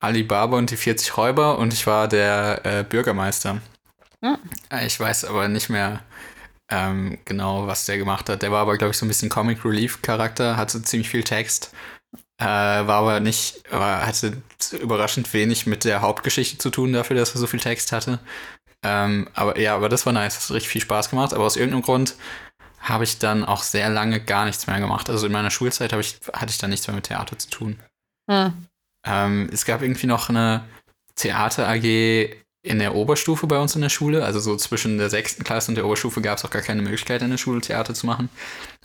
[0.00, 3.60] Alibaba und die 40 Räuber und ich war der äh, Bürgermeister.
[4.20, 4.38] Mhm.
[4.84, 6.02] Ich weiß aber nicht mehr
[6.70, 8.42] ähm, genau, was der gemacht hat.
[8.42, 11.72] Der war aber, glaube ich, so ein bisschen Comic Relief Charakter, hatte ziemlich viel Text,
[12.38, 14.42] äh, war aber nicht, war, hatte
[14.80, 18.18] überraschend wenig mit der Hauptgeschichte zu tun dafür, dass er so viel Text hatte.
[18.84, 21.34] Ähm, aber ja, aber das war nice, das hat richtig viel Spaß gemacht.
[21.34, 22.16] Aber aus irgendeinem Grund
[22.80, 25.08] habe ich dann auch sehr lange gar nichts mehr gemacht.
[25.08, 27.78] Also in meiner Schulzeit ich, hatte ich dann nichts mehr mit Theater zu tun.
[28.28, 28.66] Hm.
[29.06, 30.64] Ähm, es gab irgendwie noch eine
[31.14, 31.84] Theater AG
[32.64, 34.24] in der Oberstufe bei uns in der Schule.
[34.24, 37.22] Also so zwischen der sechsten Klasse und der Oberstufe gab es auch gar keine Möglichkeit,
[37.22, 38.28] in der Schule Theater zu machen.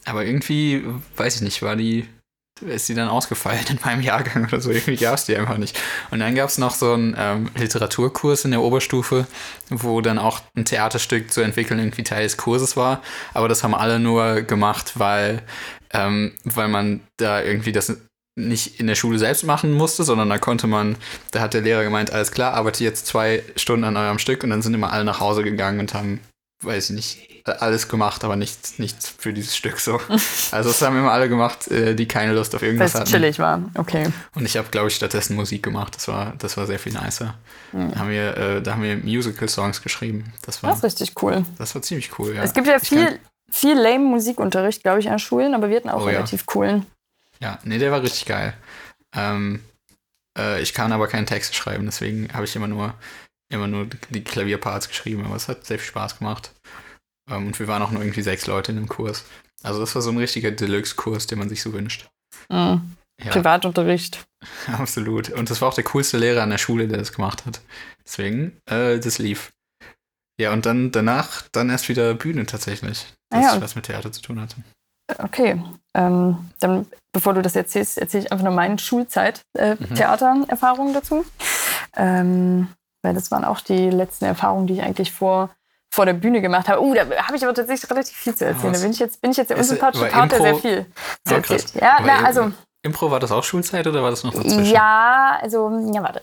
[0.05, 0.83] Aber irgendwie,
[1.15, 2.07] weiß ich nicht, war die,
[2.61, 4.71] ist sie dann ausgefallen in meinem Jahrgang oder so.
[4.71, 5.79] Irgendwie gab es die einfach nicht.
[6.11, 9.27] Und dann gab es noch so einen ähm, Literaturkurs in der Oberstufe,
[9.69, 13.01] wo dann auch ein Theaterstück zu entwickeln irgendwie Teil des Kurses war.
[13.33, 15.41] Aber das haben alle nur gemacht, weil,
[15.93, 17.95] ähm, weil man da irgendwie das
[18.37, 20.95] nicht in der Schule selbst machen musste, sondern da konnte man,
[21.31, 24.51] da hat der Lehrer gemeint, alles klar, arbeite jetzt zwei Stunden an eurem Stück und
[24.51, 26.19] dann sind immer alle nach Hause gegangen und haben,
[26.63, 29.99] weiß ich nicht, alles gemacht, aber nichts, nichts für dieses Stück so.
[30.51, 33.09] Also das haben immer alle gemacht, äh, die keine Lust auf irgendwas hatten.
[33.09, 34.07] chillig war, okay.
[34.35, 35.95] Und ich habe, glaube ich, stattdessen Musik gemacht.
[35.95, 37.35] Das war, das war sehr viel nicer.
[37.71, 37.91] Mhm.
[37.91, 40.33] Da haben wir, äh, da haben wir Musical-Songs geschrieben.
[40.43, 41.45] Das war das ist richtig cool.
[41.57, 42.43] Das war ziemlich cool, ja.
[42.43, 43.19] Es gibt ja viel,
[43.51, 46.45] viel lame Musikunterricht, glaube ich, an Schulen, aber wir hatten auch oh, relativ ja.
[46.45, 46.85] coolen.
[47.39, 48.53] Ja, nee, der war richtig geil.
[49.15, 49.61] Ähm,
[50.37, 52.93] äh, ich kann aber keinen Text schreiben, deswegen habe ich immer nur,
[53.49, 56.51] immer nur die Klavierparts geschrieben, aber es hat sehr viel Spaß gemacht.
[57.29, 59.25] Ähm, und wir waren auch nur irgendwie sechs Leute in dem Kurs.
[59.63, 62.09] Also das war so ein richtiger Deluxe-Kurs, den man sich so wünscht.
[62.49, 62.93] Mhm.
[63.23, 63.31] Ja.
[63.31, 64.27] Privatunterricht.
[64.71, 65.31] Absolut.
[65.31, 67.61] Und das war auch der coolste Lehrer an der Schule, der das gemacht hat.
[68.05, 69.51] Deswegen, äh, das lief.
[70.39, 73.07] Ja, und dann danach, dann erst wieder Bühne tatsächlich.
[73.29, 74.57] Das, ah ja, was mit Theater zu tun hatte.
[75.17, 75.59] Okay,
[75.95, 80.93] ähm, dann bevor du das erzählst, erzähle ich einfach nur meine Schulzeit-Theatererfahrungen äh, mhm.
[80.93, 81.25] dazu.
[81.95, 82.67] Ähm,
[83.01, 85.49] weil das waren auch die letzten Erfahrungen, die ich eigentlich vor,
[85.89, 86.81] vor der Bühne gemacht habe.
[86.81, 88.73] Uh, da habe ich aber tatsächlich relativ viel zu erzählen.
[88.73, 90.85] Da bin ich jetzt, bin ich jetzt der unsympathische Part, der sehr viel
[91.25, 91.73] zu oh, erzählt.
[91.75, 92.51] Ja, na, also.
[92.83, 94.65] Impro war das auch Schulzeit oder war das noch dazwischen?
[94.65, 96.21] Ja, also, ja, warte.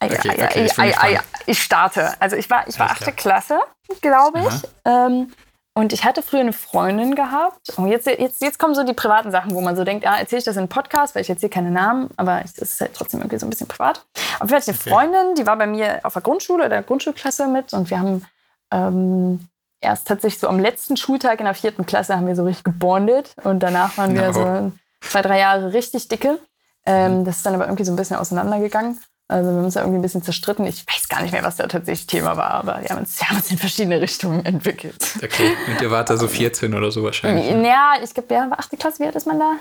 [0.00, 2.14] Okay, okay, ich, ich, ich, starte.
[2.20, 3.60] Also ich war, ich war achte Klasse,
[4.00, 4.68] glaube ich.
[4.84, 5.32] Ähm,
[5.74, 7.70] und ich hatte früher eine Freundin gehabt.
[7.76, 10.40] Und jetzt, jetzt, jetzt kommen so die privaten Sachen, wo man so denkt, ja, erzähle
[10.40, 13.20] ich das in einem Podcast, weil ich erzähle keine Namen, aber es ist halt trotzdem
[13.20, 14.04] irgendwie so ein bisschen privat.
[14.38, 17.48] Auf jeden Fall eine Freundin, die war bei mir auf der Grundschule oder der Grundschulklasse
[17.48, 18.26] mit und wir haben
[18.72, 19.40] ähm,
[19.80, 23.34] erst tatsächlich so am letzten Schultag in der vierten Klasse haben wir so richtig gebondet
[23.44, 24.32] und danach waren wir no.
[24.32, 26.38] so zwei, drei Jahre richtig dicke.
[26.86, 28.98] Ähm, das ist dann aber irgendwie so ein bisschen auseinandergegangen.
[29.28, 30.66] Also wir haben uns da irgendwie ein bisschen zerstritten.
[30.66, 33.28] Ich weiß gar nicht mehr, was da tatsächlich Thema war, aber wir haben uns, wir
[33.28, 35.18] haben uns in verschiedene Richtungen entwickelt.
[35.22, 37.50] Okay, und ihr wart da so 14 oder so wahrscheinlich?
[37.50, 38.78] Ja, ich glaube, ja, war 8.
[38.78, 39.56] Klasse, wie alt ist man da?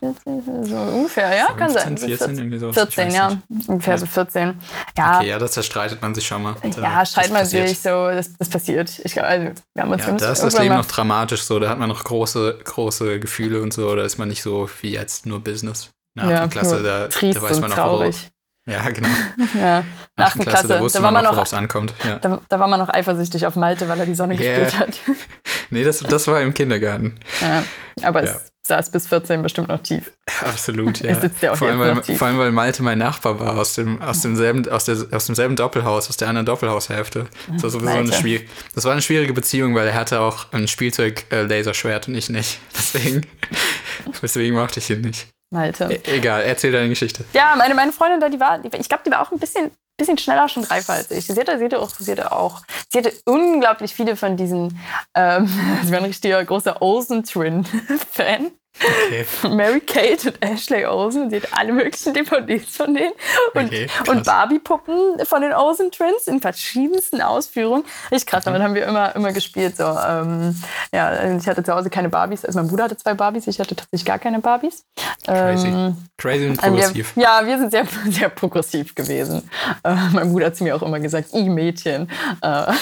[0.00, 1.98] So ungefähr, ja, 15, kann sein.
[1.98, 2.72] 14, irgendwie so.
[2.72, 3.38] 14, ja.
[3.68, 4.60] Ungefähr so 14.
[4.98, 5.18] Ja.
[5.18, 6.56] Okay, ja, das zerstreitet man sich schon mal.
[6.62, 9.00] Da, ja, streitet man sich so, das, das passiert.
[9.04, 11.68] Ich glaube, also, wir haben uns ja, da ist das Leben noch dramatisch so, da
[11.68, 15.26] hat man noch große, große Gefühle und so, da ist man nicht so wie jetzt
[15.26, 15.90] nur Business.
[16.16, 18.30] Nach ja, Klasse, da, da weiß man noch, traurig.
[18.66, 19.08] Ja, genau.
[19.54, 19.84] ja.
[20.16, 20.98] Nach Klasse, Klasse.
[20.98, 21.92] Da, war man noch, worauf ankommt.
[22.02, 22.18] Ja.
[22.18, 24.64] Da, da, war man noch eifersüchtig auf Malte, weil er die Sonne yeah.
[24.64, 25.00] gespielt hat.
[25.70, 27.18] nee, das, das war im Kindergarten.
[27.42, 27.64] Ja,
[28.02, 28.30] aber ja.
[28.30, 30.12] es saß bis 14 bestimmt noch tief.
[30.40, 31.14] Absolut, ja.
[31.20, 32.16] sitzt ja auch vor, allem, weil, tief.
[32.16, 35.56] vor allem, weil Malte mein Nachbar war aus, dem, aus, demselben, aus, der, aus demselben
[35.56, 37.26] Doppelhaus, aus der anderen Doppelhaushälfte.
[37.52, 40.68] Das war sowieso eine schwierige, das war eine schwierige Beziehung, weil er hatte auch ein
[40.68, 42.60] Spielzeug-Laserschwert äh, und ich nicht.
[42.74, 43.26] Deswegen,
[44.22, 45.33] deswegen mochte ich ihn nicht.
[45.50, 45.84] Malte.
[45.90, 47.24] E egal, erzähl deine Geschichte.
[47.32, 50.18] Ja, meine, meine Freundin da, die war, ich glaube, die war auch ein bisschen, bisschen
[50.18, 51.26] schneller schon reifer als ich.
[51.26, 54.78] Sie hatte, sie hatte, auch, sie hatte auch, sie hatte unglaublich viele von diesen,
[55.14, 55.46] ähm,
[55.84, 58.52] sie war ein richtiger großer Olsen-Twin-Fan.
[58.80, 59.24] Okay.
[59.48, 61.30] Mary Kate und Ashley Olsen.
[61.30, 63.12] Sie hat alle möglichen DVDs von denen.
[63.54, 67.84] Und, okay, und Barbie-Puppen von den Olsen Twins in verschiedensten Ausführungen.
[68.10, 69.76] Richtig krass, damit haben wir immer, immer gespielt.
[69.76, 70.60] So, ähm,
[70.92, 72.44] ja, ich hatte zu Hause keine Barbies.
[72.44, 74.84] Also mein Bruder hatte zwei Barbies, ich hatte tatsächlich gar keine Barbies.
[75.24, 75.68] Crazy.
[75.68, 77.16] Ähm, Crazy und progressiv.
[77.16, 79.48] Wir, ja, wir sind sehr, sehr progressiv gewesen.
[79.84, 82.10] Äh, mein Bruder hat zu mir auch immer gesagt, i Mädchen.
[82.42, 82.46] Äh,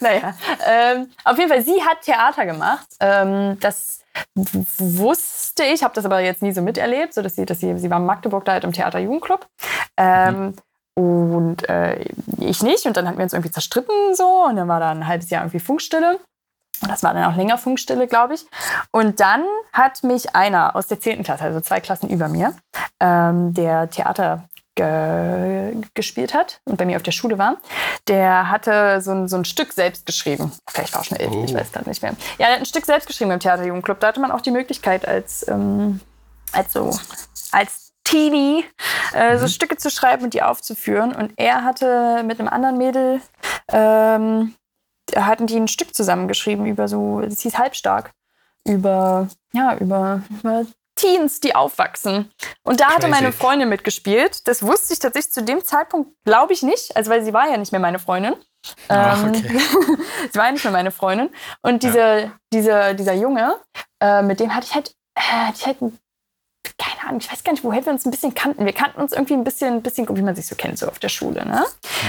[0.00, 0.34] naja,
[0.66, 2.86] ähm, auf jeden Fall, sie hat Theater gemacht.
[3.00, 4.00] Ähm, das
[4.34, 7.90] wusste ich, habe das aber jetzt nie so miterlebt, so dass sie, dass sie, sie
[7.90, 9.46] war in Magdeburg da halt im Theater Jugendclub.
[9.96, 10.54] Ähm,
[10.94, 12.04] Und äh,
[12.40, 12.86] ich nicht.
[12.86, 14.46] Und dann hatten wir uns irgendwie zerstritten so.
[14.48, 16.18] Und dann war da ein halbes Jahr irgendwie Funkstille.
[16.82, 18.46] Und das war dann auch länger Funkstille, glaube ich.
[18.90, 21.22] Und dann hat mich einer aus der 10.
[21.22, 22.54] Klasse, also zwei Klassen über mir,
[23.00, 24.48] ähm, der Theater
[25.94, 27.56] gespielt hat und bei mir auf der Schule war,
[28.06, 30.52] der hatte so ein, so ein Stück selbst geschrieben.
[30.70, 31.58] Vielleicht war auch schon elf, ich Oh.
[31.58, 32.14] weiß gerade nicht mehr.
[32.38, 34.00] Ja, er hat ein Stück selbst geschrieben im Theaterjugendclub.
[34.00, 36.00] Da hatte man auch die Möglichkeit, als, ähm,
[36.52, 36.96] als so,
[37.52, 38.64] als Teenie
[39.12, 41.14] äh, so Stücke zu schreiben und die aufzuführen.
[41.14, 43.20] Und er hatte mit einem anderen Mädel,
[43.70, 44.54] ähm,
[45.06, 48.12] da hatten die ein Stück zusammengeschrieben über so, es hieß halbstark,
[48.64, 50.64] über, ja, über, über
[50.98, 52.30] Teens, die aufwachsen.
[52.62, 53.10] Und da hatte Crazy.
[53.10, 54.46] meine Freundin mitgespielt.
[54.48, 57.56] Das wusste ich tatsächlich zu dem Zeitpunkt, glaube ich nicht, also weil sie war ja
[57.56, 58.34] nicht mehr meine Freundin.
[58.88, 59.58] Ach, Ähm, okay.
[60.32, 61.30] sie war ja nicht mehr meine Freundin.
[61.62, 63.56] Und dieser, dieser, dieser Junge,
[64.02, 65.98] äh, mit dem hatte ich halt, äh, hatte ich halt ein,
[66.76, 68.64] keine Ahnung, ich weiß gar nicht, woher wir uns ein bisschen kannten.
[68.66, 70.98] Wir kannten uns irgendwie ein bisschen, ein bisschen wie man sich so kennt, so auf
[70.98, 71.46] der Schule.
[71.46, 71.64] Ne?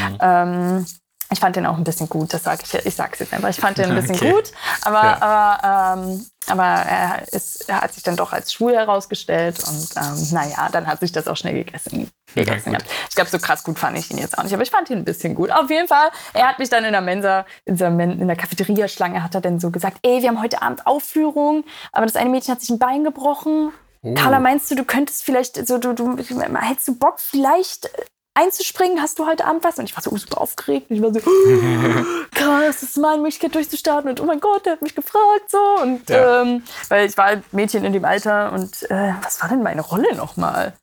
[0.10, 0.18] Mhm.
[0.22, 0.86] Ähm,
[1.32, 3.50] ich fand den auch ein bisschen gut, das sage ich, ich sag's jetzt einfach.
[3.50, 4.32] Ich fand den ein bisschen Okay.
[4.32, 5.22] gut, aber, Ja.
[5.22, 10.28] aber, ähm, aber er, ist, er hat sich dann doch als schwul herausgestellt und ähm,
[10.32, 12.10] naja, dann hat sich das auch schnell gegessen.
[12.36, 12.90] gegessen gehabt.
[13.10, 15.00] Ich glaube, so krass gut fand ich ihn jetzt auch nicht, aber ich fand ihn
[15.00, 15.52] ein bisschen gut.
[15.52, 18.38] Auf jeden Fall, er hat mich dann in der Mensa, in der, Men in der
[18.38, 22.30] Cafeteria-Schlange, hat er dann so gesagt, ey, wir haben heute Abend Aufführung, aber das eine
[22.30, 23.72] Mädchen hat sich ein Bein gebrochen.
[24.02, 24.14] Oh.
[24.14, 27.90] Carla, meinst du, du könntest vielleicht, so, du, du, hättest du Bock, vielleicht
[28.34, 29.02] einzuspringen?
[29.02, 29.78] Hast du heute Abend was?
[29.80, 30.90] Und ich war so super aufgeregt.
[30.90, 31.20] Und ich war so,
[32.32, 34.10] krass, das ist meine Möglichkeit durchzustarten.
[34.10, 35.50] Und oh mein Gott, der hat mich gefragt.
[35.50, 35.58] So.
[35.82, 36.42] Und Ja.
[36.42, 38.52] ähm, weil ich war Mädchen in dem Alter.
[38.54, 40.74] Und äh, was war denn meine Rolle nochmal?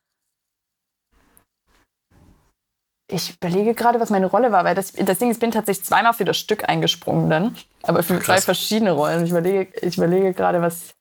[3.08, 5.86] Ich überlege gerade, was meine Rolle war, weil das, das Ding ist, ich bin tatsächlich
[5.86, 8.44] zweimal für das Stück eingesprungen dann, aber für zwei Krass.
[8.44, 9.24] verschiedene Rollen.
[9.24, 10.94] Ich überlege, ich überlege gerade, was,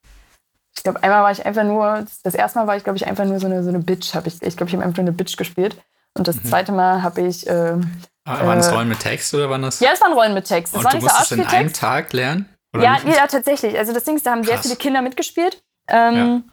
[0.76, 3.24] ich glaube, einmal war ich einfach nur, das erste Mal war ich, glaube ich, einfach
[3.24, 4.14] nur so eine, so eine Bitch.
[4.14, 5.82] Hab ich ich glaube, ich habe einfach nur eine Bitch gespielt.
[6.18, 7.90] Und das zweite Mal habe ich, ähm,
[8.28, 9.78] Ah, waren das äh, Rollen mit Text oder waren das?
[9.80, 10.74] ja, es waren Rollen mit Text.
[10.74, 11.72] Das Und war du nicht so musstest in einem.
[11.72, 12.48] Tag lernen?
[12.76, 13.10] Ja, wie?
[13.10, 13.78] ja, tatsächlich.
[13.78, 14.66] Also das Ding ist, da haben sehr Krass.
[14.66, 15.62] viele Kinder mitgespielt.
[15.88, 16.44] Ähm,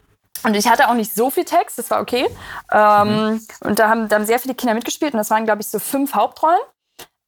[0.43, 2.27] Und ich hatte auch nicht so viel Text, das war okay.
[2.71, 3.41] Ähm, Mhm.
[3.61, 5.79] Und da haben, da haben sehr viele Kinder mitgespielt und das waren, glaube ich, so
[5.79, 6.59] fünf Hauptrollen.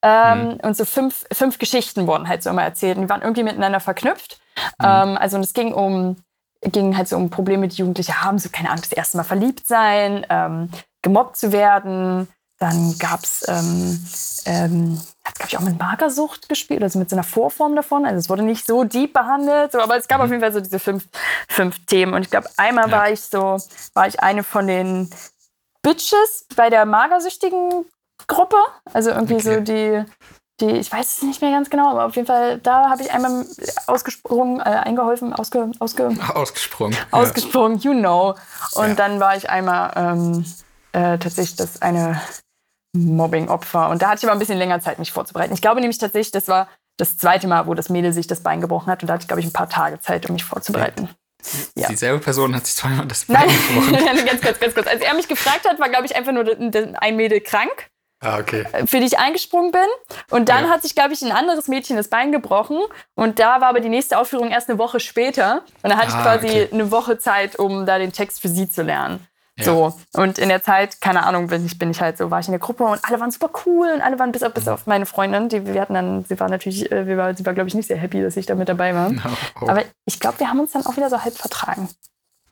[0.03, 0.59] Ähm, Mhm.
[0.61, 3.79] Und so fünf, fünf Geschichten wurden halt so immer erzählt und die waren irgendwie miteinander
[3.79, 4.39] verknüpft.
[4.79, 4.85] Mhm.
[4.85, 6.17] Ähm, also und es ging um
[6.61, 9.67] ging halt so um Probleme, die Jugendliche haben, so keine Ahnung, das erste Mal verliebt
[9.67, 10.69] sein, ähm,
[11.05, 12.27] gemobbt zu werden.
[12.57, 14.05] Dann gab es, ähm,
[14.45, 18.05] ähm, hat glaube ich auch mit Magersucht gespielt, also mit so einer Vorform davon.
[18.05, 20.59] Also es wurde nicht so deep behandelt, so, aber es gab auf jeden Fall so
[20.61, 21.05] diese fünf,
[21.47, 22.13] fünf Themen.
[22.13, 22.97] Und ich glaube, einmal Ja.
[22.97, 23.57] war ich so,
[23.93, 25.09] war ich eine von den
[25.83, 27.85] Bitches bei der magersüchtigen
[28.27, 28.57] Gruppe.
[28.93, 30.03] Also irgendwie so die,
[30.61, 33.11] die, ich weiß es nicht mehr ganz genau, aber auf jeden Fall, da habe ich
[33.11, 33.45] einmal
[33.85, 36.97] ausgesprungen, äh, eingeholfen, ausge, ausge, Ausgesprungen.
[37.11, 38.33] ausgesprungen, you know.
[38.75, 38.95] Und Ja.
[38.95, 40.45] dann war ich einmal ähm,
[40.95, 42.21] äh, tatsächlich das eine
[42.95, 43.89] Mobbing-Opfer.
[43.89, 45.53] Und da hatte ich aber ein bisschen länger Zeit, mich vorzubereiten.
[45.53, 48.61] Ich glaube nämlich tatsächlich, das war das zweite Mal, wo das Mädel sich das Bein
[48.61, 49.03] gebrochen hat.
[49.03, 51.09] Und da hatte ich, glaube ich, ein paar Tage Zeit, um mich vorzubereiten.
[51.75, 51.89] Ja.
[51.89, 53.49] Dieselbe Person hat sich zweimal das Bein Nein,
[53.91, 54.25] gebrochen.
[54.25, 54.87] ganz kurz, ganz kurz.
[54.87, 56.45] Als er mich gefragt hat, war, glaube ich, einfach nur
[57.01, 57.89] ein Mädel krank.
[58.21, 58.65] Ah, okay.
[58.87, 59.85] für die ich eingesprungen bin.
[60.31, 60.69] Und dann Ja.
[60.71, 62.79] hat sich, glaube ich, ein anderes Mädchen das Bein gebrochen.
[63.13, 65.63] Und da war aber die nächste Aufführung erst eine Woche später.
[65.83, 66.69] Und da hatte ich Ah, quasi okay.
[66.71, 69.27] eine Woche Zeit, um da den Text für sie zu lernen.
[69.57, 69.65] Ja.
[69.65, 69.97] So.
[70.13, 72.51] Und in der Zeit, keine Ahnung, bin ich, bin ich halt so, war ich in
[72.51, 75.05] der Gruppe und alle waren super cool und alle waren bis auf, bis auf meine
[75.05, 77.73] Freundin, die wir hatten dann, sie war natürlich, äh, wir war, sie war, glaube ich,
[77.73, 79.11] nicht sehr happy, dass ich da mit dabei war.
[79.61, 81.87] Oh, Aber ich glaube, wir haben uns dann auch wieder so halb vertragen.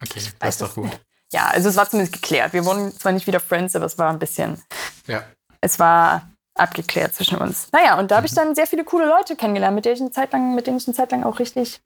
[0.02, 0.92] okay, das weiß ist doch gut.
[1.34, 2.54] Ja, also es war zumindest geklärt.
[2.54, 4.62] Wir wurden zwar nicht wieder Friends, aber es war ein bisschen,
[5.08, 5.24] Ja.
[5.60, 7.68] es war abgeklärt zwischen uns.
[7.74, 10.12] Naja, und da habe ich dann sehr viele coole Leute kennengelernt, mit denen ich eine
[10.12, 11.82] Zeit lang, mit denen ich eine Zeit lang auch richtig,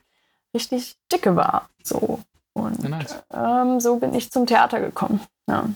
[0.54, 1.70] richtig dicke war.
[1.82, 2.20] So.
[2.58, 3.24] Und nice.
[3.34, 5.22] ähm, so bin ich zum Theater gekommen.
[5.48, 5.70] Ja.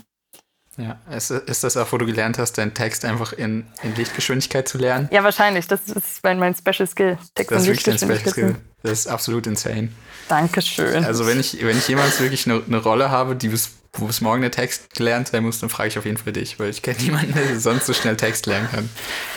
[0.78, 1.00] Ja.
[1.16, 4.78] Ist, ist das auch, wo du gelernt hast, deinen Text einfach in, in Lichtgeschwindigkeit zu
[4.78, 5.10] lernen?
[5.12, 5.68] ja, wahrscheinlich.
[5.68, 7.18] Das ist mein, mein Special Skill.
[7.36, 8.32] Text Das ist wirklich dein Special.
[8.32, 8.56] Skill.
[8.84, 9.90] Das ist absolut insane.
[10.28, 11.04] Dankeschön.
[11.04, 14.22] Also wenn ich, wenn ich jemals wirklich eine, eine Rolle habe, die bis, wo bis
[14.22, 16.82] morgen der Text gelernt sein muss, dann frage ich auf jeden Fall dich, weil ich
[16.82, 18.90] kenne niemanden, der sonst so schnell Text lernen kann.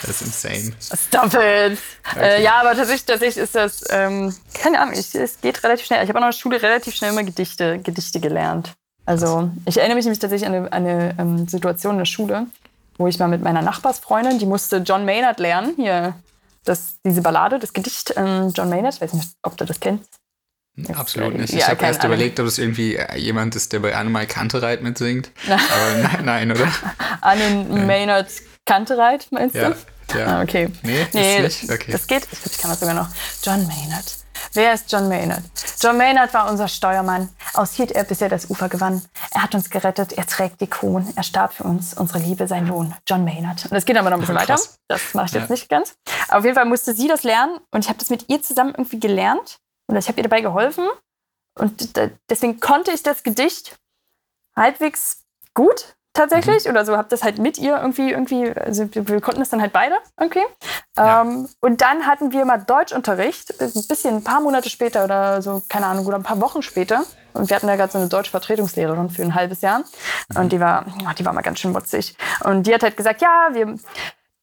[0.02, 0.72] Das ist insane.
[0.80, 1.78] Stop it!
[2.16, 6.02] Äh, ja, aber tatsächlich, tatsächlich ist das, ähm, keine Ahnung, ich, es geht relativ schnell.
[6.04, 8.72] Ich habe in der Schule relativ schnell immer Gedichte, Gedichte gelernt.
[9.06, 12.46] Also, ich erinnere mich nämlich tatsächlich an eine, an eine ähm, Situation in der Schule,
[12.96, 16.14] wo ich mal mit meiner Nachbarsfreundin, die musste John Maynard lernen, hier,
[16.64, 20.08] das, diese Ballade, das Gedicht ähm, John Maynard, ich weiß nicht, ob du das kennst.
[20.76, 21.52] Jetzt, Absolut äh, nicht.
[21.52, 22.14] ja, Ich habe erst Ahnung.
[22.16, 25.30] überlegt, ob es irgendwie äh, jemand ist, der bei Animal Kantereit mitsingt.
[25.46, 26.66] Aber nein, nein, oder?
[27.20, 28.28] Anne Maynard
[28.64, 29.76] Kantereit, meinst Ja, du?
[30.18, 30.26] Ja.
[30.38, 30.70] Ah, okay.
[30.82, 31.72] Nee, Nee, ist nicht?
[31.72, 31.92] Okay.
[31.92, 32.26] das geht.
[32.32, 33.08] Ich, ich kann das sogar noch.
[33.42, 34.04] John Maynard.
[34.52, 35.42] Wer ist John Maynard?
[35.80, 37.28] John Maynard war unser Steuermann.
[37.54, 39.02] Aus hielt er, bis er das Ufer gewann.
[39.32, 41.12] Er hat uns gerettet, er trägt die Kronen.
[41.16, 42.94] Er starb für uns, unsere Liebe, sein Lohn.
[43.08, 43.64] John Maynard.
[43.64, 44.58] Und das geht aber noch ein bisschen weiter.
[44.88, 45.52] Das mache ich jetzt Ja.
[45.52, 45.94] nicht ganz.
[46.28, 48.70] Aber auf jeden Fall musste sie das lernen und ich habe das mit ihr zusammen
[48.76, 49.58] irgendwie gelernt.
[49.86, 50.86] Und ich habe ihr dabei geholfen.
[51.58, 51.96] Und
[52.30, 53.76] deswegen konnte ich das Gedicht
[54.56, 59.40] halbwegs gut tatsächlich oder so habe das halt mit ihr irgendwie irgendwie also wir, konnten
[59.40, 60.44] das dann halt beide okay
[60.96, 61.22] Ja.
[61.22, 65.62] ähm, und dann hatten wir mal Deutschunterricht ein bisschen ein paar Monate später oder so
[65.68, 69.10] keine Ahnung oder ein paar Wochen später und wir hatten da gerade so eine Deutschvertretungslehrerin
[69.10, 69.82] für ein halbes Jahr
[70.36, 73.20] und die war oh, die war mal ganz schön mutzig und die hat halt gesagt
[73.20, 73.76] ja wir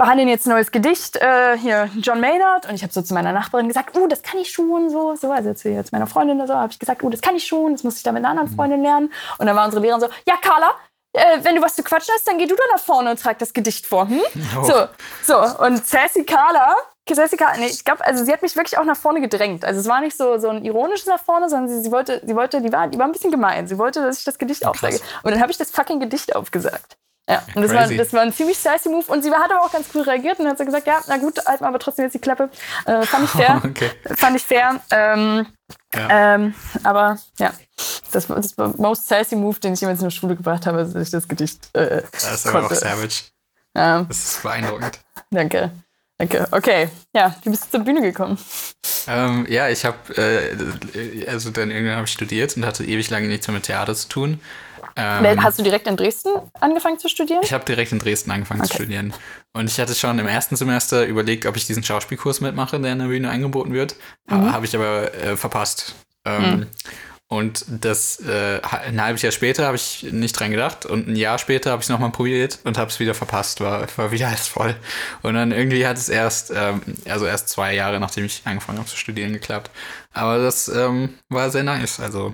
[0.01, 2.67] behandeln jetzt ein neues Gedicht, äh, hier John Maynard.
[2.67, 5.31] Und ich habe so zu meiner Nachbarin gesagt, uh, das kann ich schon, so, so.
[5.31, 7.73] Also zu jetzt meiner Freundin oder so, habe ich gesagt, uh, das kann ich schon,
[7.73, 9.13] das muss ich dann mit einer anderen Freundin lernen.
[9.37, 10.71] Und dann war unsere Lehrerin so, ja, Carla,
[11.13, 13.37] äh, wenn du was zu quatschen hast, dann geh du da nach vorne und trag
[13.39, 14.07] das Gedicht vor.
[14.07, 14.21] Hm?
[14.57, 14.63] Oh.
[14.63, 14.87] So,
[15.23, 15.63] so.
[15.63, 16.75] Und Sassy Carla,
[17.09, 19.65] Sassy Carla, nee, ich glaube, also sie hat mich wirklich auch nach vorne gedrängt.
[19.65, 22.35] Also es war nicht so, so ein ironisches nach vorne, sondern sie, sie wollte, sie
[22.35, 23.67] wollte, die war, die war ein bisschen gemein.
[23.67, 24.99] Sie wollte, dass ich das Gedicht aufsage.
[25.23, 26.97] Und dann habe ich das fucking Gedicht aufgesagt.
[27.31, 29.05] Ja, und das war, das war ein ziemlich sassy Move.
[29.07, 31.39] Und sie hat aber auch ganz cool reagiert und hat so gesagt, ja, na gut,
[31.45, 32.49] halt mal aber trotzdem jetzt die Klappe.
[32.85, 33.61] Äh, fand ich fair.
[33.65, 33.89] Okay.
[34.17, 34.79] Fand ich fair.
[34.91, 35.45] Ähm,
[35.95, 36.35] Ja.
[36.35, 37.53] ähm, aber ja,
[38.11, 40.83] das war das war most sassy Move, den ich jemals in der Schule gebracht habe,
[40.85, 42.75] dass ich das Gedicht äh, Das ist aber auch konnte.
[42.85, 43.23] savage.
[43.75, 44.99] Ja, Das ist beeindruckend.
[45.31, 45.71] danke.
[46.17, 46.47] Danke.
[46.51, 46.89] Okay.
[47.15, 48.37] Ja, wie bist du zur Bühne gekommen?
[49.07, 53.27] Ähm, ja, ich habe, äh, also dann irgendwann habe ich studiert und hatte ewig lange
[53.27, 54.39] nichts mehr mit Theater zu tun.
[54.95, 57.41] Ähm, Hast du direkt in Dresden angefangen zu studieren?
[57.43, 58.83] ich habe direkt in Dresden angefangen zu Okay.
[58.83, 59.13] studieren.
[59.53, 62.99] Und ich hatte schon im ersten Semester überlegt, ob ich diesen Schauspielkurs mitmache, der in
[62.99, 63.95] der Bühne angeboten wird.
[64.29, 64.51] Mhm.
[64.51, 65.95] Habe ich aber äh, verpasst.
[66.25, 66.67] Ähm,
[67.27, 71.37] Und das äh, ein halbes Jahr später habe ich nicht dran gedacht und ein Jahr
[71.39, 74.49] später habe ich es nochmal probiert und habe es wieder verpasst, war, war wieder alles
[74.49, 74.75] voll.
[75.21, 78.89] Und dann irgendwie hat es erst, ähm, also erst zwei Jahre nachdem ich angefangen habe
[78.89, 79.71] zu studieren, geklappt.
[80.11, 82.01] Aber das ähm, war sehr nice.
[82.01, 82.33] Also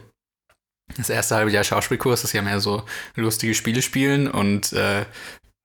[0.95, 2.83] das erste halbe Jahr Schauspielkurs ist ja mehr so
[3.15, 5.05] lustige Spiele spielen und äh,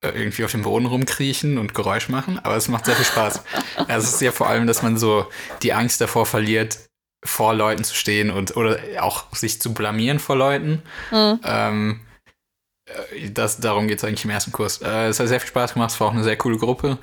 [0.03, 3.43] irgendwie auf dem Boden rumkriechen und Geräusch machen, aber es macht sehr viel Spaß.
[3.89, 5.27] Also es ist ja vor allem, dass man so
[5.63, 6.79] die Angst davor verliert,
[7.25, 10.83] vor Leuten zu stehen und oder auch sich zu blamieren vor Leuten.
[11.11, 11.41] Mhm.
[11.45, 12.01] Ähm,
[12.87, 14.83] äh, das, darum geht es eigentlich im ersten Kurs.
[14.83, 16.99] Äh, es hat sehr viel Spaß gemacht, es war auch eine sehr coole Gruppe.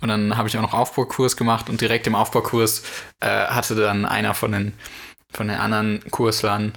[0.00, 2.82] Und dann habe ich auch noch Aufbaukurs gemacht und direkt im Aufbaukurs
[3.20, 4.74] äh, hatte dann einer von den,
[5.32, 6.72] von den anderen Kurslern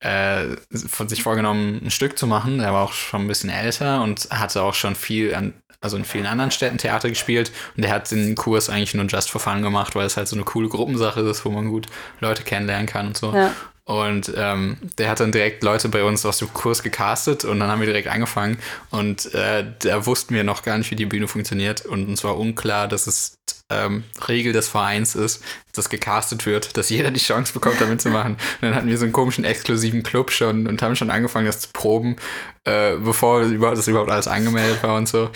[0.00, 0.56] äh,
[0.88, 2.58] von sich vorgenommen, ein Stück zu machen.
[2.58, 6.04] Der war auch schon ein bisschen älter und hatte auch schon viel an, also in
[6.04, 7.52] vielen anderen Städten Theater gespielt.
[7.76, 10.36] Und der hat den Kurs eigentlich nur just for fun gemacht, weil es halt so
[10.36, 11.86] eine coole Gruppensache ist, wo man gut
[12.20, 13.34] Leute kennenlernen kann und so.
[13.34, 13.52] Ja.
[13.90, 17.68] Und ähm, der hat dann direkt Leute bei uns aus dem Kurs gecastet und dann
[17.68, 18.56] haben wir direkt angefangen.
[18.90, 21.86] Und äh, da wussten wir noch gar nicht, wie die Bühne funktioniert.
[21.86, 23.34] Und uns war unklar, dass es
[23.68, 28.34] ähm, Regel des Vereins ist, dass gecastet wird, dass jeder die Chance bekommt, da mitzumachen.
[28.34, 31.58] Und dann hatten wir so einen komischen exklusiven Club schon und haben schon angefangen, das
[31.58, 32.14] zu proben,
[32.62, 35.30] äh, bevor das überhaupt alles angemeldet war und so.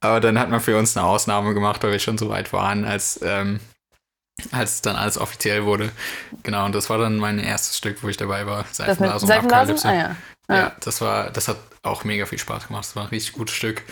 [0.00, 2.86] Aber dann hat man für uns eine Ausnahme gemacht, weil wir schon so weit waren,
[2.86, 3.60] als, ähm,
[4.52, 5.90] als es dann alles offiziell wurde.
[6.42, 8.64] Genau, und das war dann mein erstes Stück, wo ich dabei war.
[8.64, 9.78] Mit Seifenblasen und Seifenblasen?
[9.84, 10.16] Ah ja.
[10.48, 10.76] Ja, Ja.
[10.80, 12.84] das war, das hat auch mega viel Spaß gemacht.
[12.84, 13.82] Das war ein richtig gutes Stück.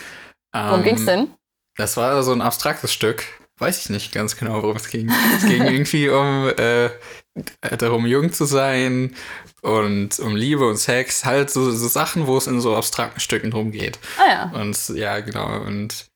[0.53, 1.27] Worum Ähm, ging's denn?
[1.75, 3.23] Das war so ein abstraktes Stück.
[3.59, 5.11] Weiß ich nicht ganz genau, worum es ging.
[5.35, 6.89] Es ging irgendwie um äh,
[7.77, 9.15] darum, jung zu sein
[9.61, 11.25] und um Liebe und Sex.
[11.25, 13.99] Halt so, so Sachen, wo es in so abstrakten Stücken drum geht.
[14.17, 14.59] Ah ja.
[14.61, 15.61] Und ja, genau.
[15.61, 16.07] Und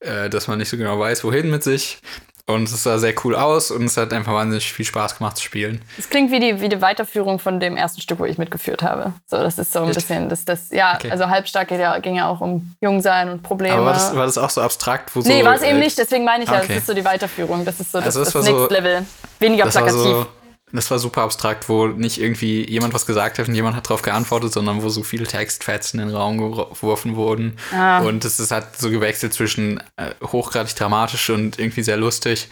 [0.00, 1.98] äh, dass man nicht so genau weiß, wohin mit sich.
[2.44, 5.44] Und es sah sehr cool aus und es hat einfach wahnsinnig viel Spaß gemacht zu
[5.44, 5.80] spielen.
[5.96, 9.12] Das klingt wie die, wie die Weiterführung von dem ersten Stück, wo ich mitgeführt habe.
[9.26, 9.94] So, das ist so ein Echt?
[9.94, 11.10] bisschen, das, das, ja, Okay.
[11.12, 13.76] also halbstark ging ja, ging ja auch um Jungsein und Probleme.
[13.76, 15.14] Aber war das, war das auch so abstrakt?
[15.14, 16.66] Wo nee, so, war es eben äh, nicht, deswegen meine ich ja, okay.
[16.68, 17.64] das ist so die Weiterführung.
[17.64, 19.06] Das ist so das, Also das das, Next so- Level.
[19.38, 20.26] Weniger plakativ.
[20.72, 24.02] Das war super abstrakt, wo nicht irgendwie jemand was gesagt hat und jemand hat darauf
[24.02, 27.56] geantwortet, sondern wo so viele Textfetzen in den Raum geworfen wurden.
[27.72, 28.00] Ah.
[28.00, 32.48] Und es, es hat so gewechselt zwischen äh, hochgradig dramatisch und irgendwie sehr lustig.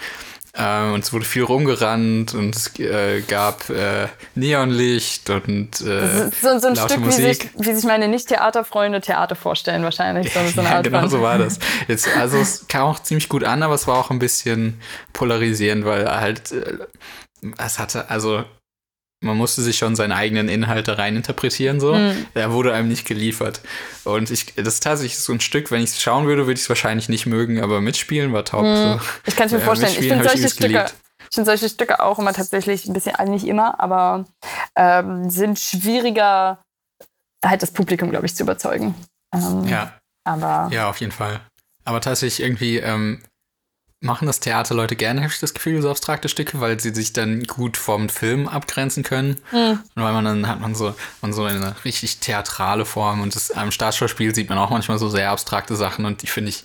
[0.52, 6.58] Äh, und es wurde viel rumgerannt und es äh, gab äh, Neonlicht und äh, so,
[6.58, 7.50] so ein laute Stück, wie sich, Musik.
[7.56, 10.32] wie sich meine Nicht-Theaterfreunde Theater vorstellen, wahrscheinlich.
[10.32, 11.60] So, so ja, genau so war das.
[11.86, 14.80] Jetzt, also es kam auch ziemlich gut an, aber es war auch ein bisschen
[15.12, 16.78] polarisierend, weil halt äh,
[17.58, 18.44] es hatte, also
[19.22, 21.94] man musste sich schon seinen eigenen Inhalt da rein interpretieren, so.
[21.94, 22.26] Mhm.
[22.34, 23.60] Er wurde einem nicht geliefert.
[24.04, 26.60] Und ich, das ist tatsächlich so ein Stück, wenn ich es schauen würde, würde ich
[26.60, 28.64] es wahrscheinlich nicht mögen, aber mitspielen war top.
[28.64, 29.00] So.
[29.26, 29.92] Ich kann es mir Ja, vorstellen.
[29.92, 30.86] Ich finde solche Stücke,
[31.28, 34.24] ich finde solche Stücke auch immer tatsächlich ein bisschen, also nicht immer, aber
[34.74, 36.62] ähm, sind schwieriger,
[37.44, 38.94] halt das Publikum, glaube ich, zu überzeugen.
[39.34, 41.40] Ähm, Ja, Aber ja, auf jeden Fall.
[41.84, 43.22] Aber tatsächlich irgendwie, ähm,
[44.00, 47.44] machen das Theaterleute gerne, habe ich das Gefühl, so abstrakte Stücke, weil sie sich dann
[47.44, 49.36] gut vom Film abgrenzen können.
[49.50, 49.78] Hm.
[49.94, 53.50] Und weil man dann hat man so, man so eine richtig theatrale Form und das,
[53.50, 56.64] am Staatsschauspiel sieht man auch manchmal so sehr abstrakte Sachen und die finde ich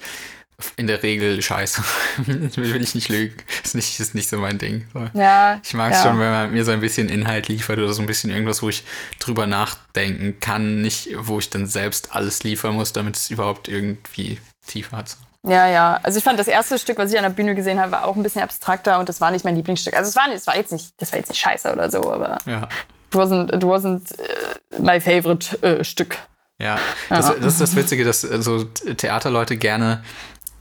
[0.78, 1.84] in der Regel scheiße.
[2.26, 3.36] will ich nicht lügen.
[3.63, 4.88] Ist nicht, ist nicht so mein Ding.
[5.13, 5.60] Ja.
[5.62, 6.04] Ich mag es ja.
[6.04, 8.69] schon, wenn man mir so ein bisschen Inhalt liefert oder so ein bisschen irgendwas, wo
[8.69, 8.86] ich
[9.19, 14.39] drüber nachdenken kann, nicht, wo ich dann selbst alles liefern muss, damit es überhaupt irgendwie
[14.65, 15.17] Tiefe hat.
[15.47, 15.99] Ja, ja.
[16.03, 18.15] Also ich fand das erste Stück, was ich an der Bühne gesehen habe, war auch
[18.15, 19.95] ein bisschen abstrakter und das war nicht mein Lieblingsstück.
[19.95, 22.38] Also es war, es war jetzt nicht, das war jetzt nicht scheiße oder so, aber
[22.45, 22.63] Ja.
[22.63, 26.17] it wasn't, it wasn't äh, my favorite äh, Stück.
[26.58, 26.79] Ja,
[27.10, 30.03] das, das ist das Witzige, dass äh, so Theaterleute gerne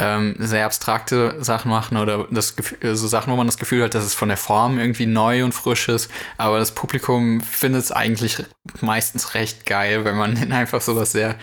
[0.01, 3.94] ähm, sehr abstrakte Sachen machen oder das Gefühl, so Sachen, wo man das Gefühl hat,
[3.94, 7.92] dass es von der Form irgendwie neu und frisch ist, aber das Publikum findet es
[7.92, 8.42] eigentlich
[8.81, 11.37] meistens recht geil, wenn man ihnen einfach sowas sehr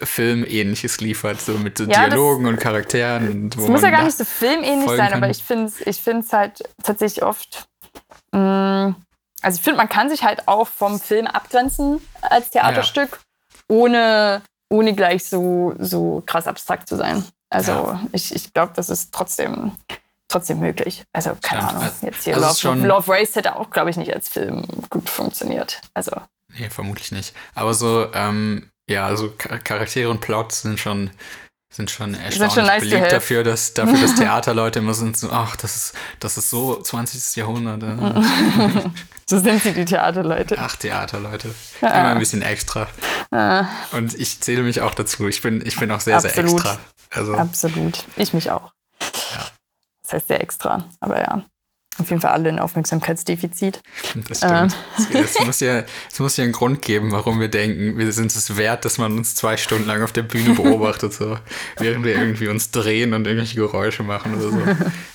[0.00, 3.28] Filmähnliches liefert, so mit so Ja, das- Dialogen und Charakteren.
[3.28, 5.14] Und wo Es muss ja gar nicht so filmähnlich sein, kann.
[5.22, 7.66] aber ich finde es ich find's halt tatsächlich oft.
[8.32, 8.94] Mh,
[9.42, 13.20] also ich finde, man kann sich halt auch vom Film abgrenzen als Theaterstück,
[13.68, 17.24] ohne, ohne gleich so, so krass abstrakt zu sein.
[17.50, 18.00] Also Ja.
[18.12, 19.72] ich, ich glaube, das ist trotzdem,
[20.28, 21.04] trotzdem möglich.
[21.12, 21.68] Also keine.
[21.68, 21.82] Ahnung.
[21.82, 24.64] Also- Jetzt hier also Love, schon- Love Race hätte auch, glaube ich, nicht als Film
[24.90, 25.80] gut funktioniert.
[25.94, 26.12] Also
[26.58, 27.34] Nee, vermutlich nicht.
[27.54, 31.10] Aber so, ähm, ja, also Char- Charaktere und Plots sind schon,
[31.72, 35.30] sind schon erstaunlich schon nice to beliebt dafür, dass, dafür, dass Theaterleute immer sind so,
[35.30, 37.36] ach, das ist, das ist so 20.
[37.36, 37.82] Jahrhundert.
[39.24, 40.56] So sind sie, die Theaterleute.
[40.58, 41.54] Ach, Theaterleute.
[41.80, 42.86] Immer ein bisschen extra.
[43.30, 45.26] Ah, Und ich zähle mich auch dazu.
[45.28, 46.52] Ich bin, ich bin auch sehr, sehr Absolut.
[46.60, 46.78] extra.
[47.10, 48.04] Also, absolut.
[48.16, 48.72] Ich mich auch.
[48.98, 50.84] Das heißt sehr extra.
[51.00, 51.44] Aber ja.
[51.98, 53.82] Auf jeden Fall alle ein Aufmerksamkeitsdefizit.
[54.28, 54.74] das stimmt.
[55.14, 58.34] Es, es, muss ja, es muss ja einen Grund geben, warum wir denken, wir sind
[58.34, 61.38] es wert, dass man uns zwei Stunden lang auf der Bühne beobachtet, so,
[61.76, 64.58] während wir irgendwie uns drehen und irgendwelche Geräusche machen oder so.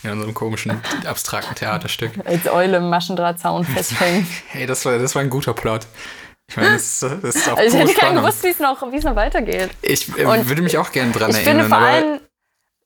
[0.04, 2.12] In unserem komischen, abstrakten Theaterstück.
[2.26, 4.28] Als Eule im Maschendrahtzaun festhängen.
[4.50, 5.88] Hey, das war, das war ein guter Plot.
[6.50, 8.82] Ich meine, das, ist- das ist auch Also ich hätte gerne gewusst, wie es noch,
[9.16, 9.70] weitergeht.
[9.82, 12.20] Ich äh, würde mich auch gerne dran ich erinnern, finde vor aber allem,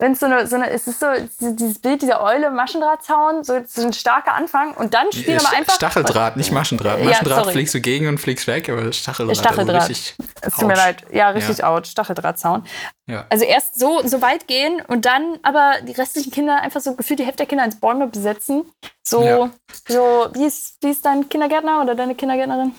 [0.02, 1.06] wenn es so eine, so eine, es ist so
[1.40, 5.76] dieses Bild dieser Eule Maschendrahtzaun, so, so ein starker Anfang und dann spielen aber einfach.
[5.76, 7.00] Stacheldraht, nicht Maschendraht.
[7.00, 7.54] Ja, Maschendraht sorry.
[7.54, 9.76] fliegst du gegen und fliegst weg, aber Stacheldraht, Stacheldraht.
[9.76, 11.06] Also richtig Es tut mir leid.
[11.12, 11.86] Ja, richtig out.
[11.86, 12.66] Stacheldrahtzaun.
[13.06, 13.26] Ja.
[13.30, 17.20] Also erst so, so weit gehen und dann aber die restlichen Kinder einfach so gefühlt
[17.20, 18.66] die Hälfte der Kinder als Bäume besetzen.
[19.04, 19.50] So, Ja.
[19.88, 22.74] so wie, ist, wie ist dein Kindergärtner oder deine Kindergärtnerin?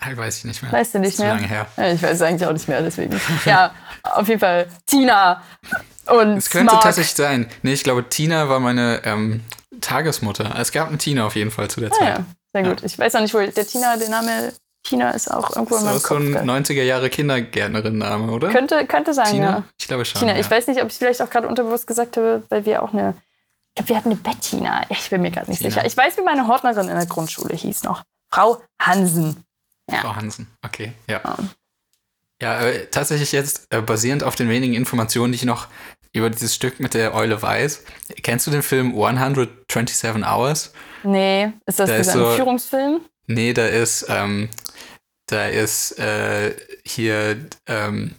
[0.00, 0.72] Ah, Weiß ich nicht mehr.
[0.72, 1.34] Weißt du nicht Zu mehr?
[1.34, 1.66] lange her.
[1.76, 3.20] Ja, Ich weiß es eigentlich auch nicht mehr, deswegen.
[3.44, 5.42] Ja, auf jeden Fall Tina
[6.08, 6.82] und Es könnte Mark.
[6.84, 7.48] tatsächlich sein.
[7.62, 9.42] Nee, ich glaube, Tina war meine ähm,
[9.80, 10.54] Tagesmutter.
[10.58, 12.18] Es gab eine Tina auf jeden Fall zu der Ah, Zeit.
[12.18, 12.82] ja, sehr gut.
[12.84, 14.52] Ich weiß auch nicht, wo der Tina, der Name
[14.84, 16.20] Tina ist auch irgendwo Das in meinem ist so Kopf.
[16.20, 16.42] ein gell?
[16.42, 18.50] 90er Jahre Kindergärtnerin-Name, oder?
[18.50, 19.44] könnte, könnte sein, Tina?
[19.50, 19.64] ja.
[19.80, 20.20] Ich glaube schon.
[20.20, 20.38] Tina, ja.
[20.40, 22.92] ich weiß nicht, ob ich es vielleicht auch gerade unterbewusst gesagt habe, weil wir auch
[22.92, 23.14] eine.
[23.70, 24.82] Ich glaube, wir hatten eine Bettina.
[24.88, 25.70] Ich bin mir gerade nicht Tina.
[25.70, 25.84] sicher.
[25.86, 28.02] Ich weiß, wie meine Hortnerin in der Grundschule hieß noch.
[28.32, 29.44] Frau Hansen.
[29.90, 29.98] Ja.
[30.00, 31.20] Frau Hansen, okay, ja.
[31.24, 31.36] Ja.
[32.42, 35.68] Ja, äh, tatsächlich jetzt äh, basierend auf den wenigen Informationen, die ich noch
[36.16, 37.82] über dieses Stück mit der Eule weiß.
[38.22, 40.72] Kennst du den Film 127 Hours?
[41.02, 43.00] Nee, ist das Da ist dieser so- Führungsfilm?
[43.26, 44.48] Nee, da ist, ähm,
[45.28, 48.14] da ist äh, hier, ähm,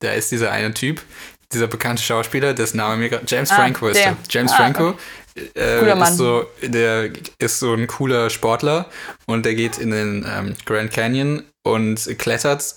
[0.00, 1.02] da ist dieser eine Typ,
[1.52, 4.16] dieser bekannte Schauspieler, dessen Name mir gerade, James Ah, Franco ist der.
[4.28, 4.94] James Ah, Franco
[5.56, 8.88] äh, ist so, der ist so ein cooler Sportler
[9.26, 12.76] und der geht in den ähm, Grand Canyon und klettert,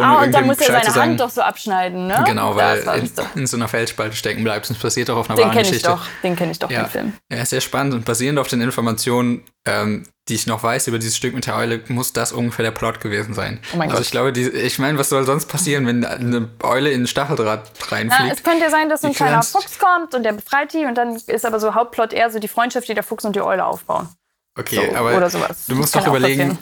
[0.00, 1.00] ah, und dann muss er seine sagen.
[1.10, 2.22] Hand doch so abschneiden, ne?
[2.26, 3.36] Genau, weil in, doch.
[3.36, 4.68] in so einer Felsspalte stecken bleibt.
[4.68, 5.88] Und es passiert auch auf einer Den wahren kenne ich Geschichte.
[5.90, 6.06] doch.
[6.22, 6.82] Den kenne ich doch, Ja.
[6.84, 7.12] den Film.
[7.30, 10.98] Ja, ist sehr spannend und basierend auf den Informationen, ähm, die ich noch weiß über
[10.98, 13.58] dieses Stück mit der Eule, muss das ungefähr der Plot gewesen sein.
[13.72, 14.04] Oh mein also Gott.
[14.06, 17.70] ich glaube, die, ich meine, was soll sonst passieren, wenn eine Eule in ein Stacheldraht
[17.80, 18.32] Na, reinfliegt?
[18.32, 20.94] es könnte ja sein, dass so ein kleiner Fuchs kommt und der befreit die und
[20.96, 23.64] dann ist aber so Hauptplot eher so die Freundschaft, die der Fuchs und die Eule
[23.64, 24.08] aufbauen.
[24.56, 25.64] okay, so, aber oder sowas.
[25.66, 26.58] du musst Das doch überlegen, passieren.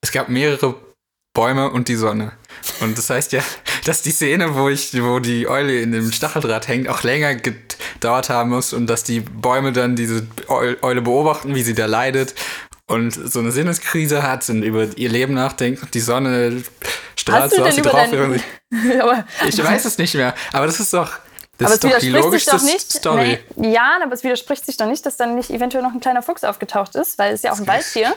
[0.00, 0.76] es gab mehrere
[1.34, 2.32] Bäume und die Sonne.
[2.80, 3.42] Und das heißt ja,
[3.84, 8.30] dass die Szene, wo ich, wo die Eule in dem Stacheldraht hängt, auch länger gedauert
[8.30, 12.34] haben muss und dass die Bäume dann diese Eu- Eule beobachten, wie sie da leidet
[12.86, 16.62] und so eine Sinneskrise hat und über ihr Leben nachdenkt und die Sonne
[17.16, 18.08] strahlt so auf sie drauf.
[19.00, 21.10] aber, Ich weiß es nicht mehr, aber das ist doch,
[21.58, 22.92] das aber ist es doch die widerspricht sich logischste doch nicht.
[22.92, 23.38] Story.
[23.56, 26.22] Nee, ja, aber es widerspricht sich doch nicht, dass dann nicht eventuell noch ein kleiner
[26.22, 28.14] Fuchs aufgetaucht ist, weil es ist ja auch ein Waldtier.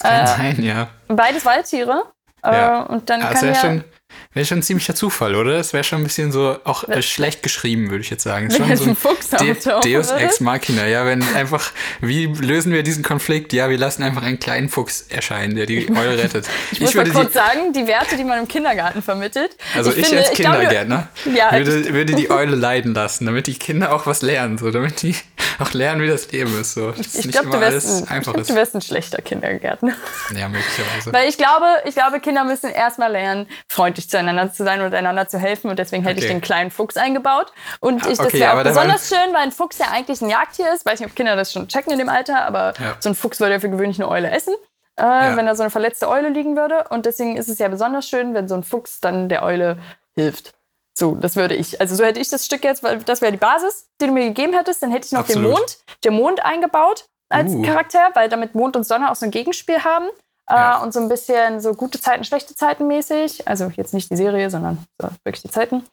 [0.00, 0.90] Kann Äh, sein, ja.
[1.08, 2.04] Beides Waldtiere.
[2.44, 2.82] Ja.
[2.82, 3.60] Und dann es kann wäre ja.
[3.60, 3.84] schon,
[4.32, 5.58] wär schon ein ziemlicher Zufall, oder?
[5.58, 8.48] Es wäre schon ein bisschen so auch äh, schlecht geschrieben, würde ich jetzt sagen.
[8.48, 10.12] Schon so ein Fuchs De Deus.
[10.12, 13.52] Ex Machina, ja, wenn einfach, wie lösen wir diesen Konflikt?
[13.52, 16.48] Ja, wir lassen einfach einen kleinen Fuchs erscheinen, der die Eule rettet.
[16.70, 19.56] Ich muss mal kurz sagen, die Werte, die man im Kindergarten vermittelt.
[19.74, 23.58] also ich, finde, als glaube, Kindergärtner Ja, würde, würde die Eule leiden lassen, damit die
[23.58, 25.16] Kinder auch was lernen, so damit die
[25.58, 26.74] noch lernen, wie das Leben ist.
[26.74, 26.92] So.
[26.92, 29.94] Das ich glaube, du, wärst ein, glaub, du wärst ein schlechter Kindergärtner.
[30.36, 31.12] Ja, möglicherweise.
[31.12, 35.28] Weil ich glaube, ich glaube, Kinder müssen erstmal lernen, freundlich zueinander zu sein und einander
[35.28, 35.70] zu helfen.
[35.70, 36.26] Und deswegen hätte okay.
[36.26, 37.52] ich den kleinen Fuchs eingebaut.
[37.80, 40.72] Und ich, das okay, wäre auch besonders schön, weil ein Fuchs ja eigentlich ein Jagdtier
[40.72, 40.84] ist.
[40.86, 42.96] Weiß nicht, ob Kinder das schon checken in dem Alter, aber ja.
[43.00, 44.54] so ein Fuchs würde ja für gewöhnlich eine Eule essen.
[44.96, 45.36] Äh, ja.
[45.36, 46.84] Wenn da so eine verletzte Eule liegen würde.
[46.90, 49.78] Und deswegen ist es ja besonders schön, wenn so ein Fuchs dann der Eule
[50.14, 50.52] hilft.
[50.94, 51.80] So, das würde ich.
[51.80, 54.26] Also so hätte ich das Stück jetzt, weil das wäre die Basis, die du mir
[54.26, 54.82] gegeben hättest.
[54.82, 55.44] Dann hätte ich noch Absolut.
[55.44, 57.62] den Mond, den Mond eingebaut als uh.
[57.62, 60.08] Charakter, weil damit Mond und Sonne auch so ein Gegenspiel haben.
[60.50, 60.78] Äh, ja.
[60.78, 63.46] Äh, und so ein bisschen so gute Zeiten, schlechte Zeiten mäßig.
[63.46, 65.76] Also jetzt nicht die Serie, sondern so wirklich die Zeiten.
[65.76, 65.84] Mhm.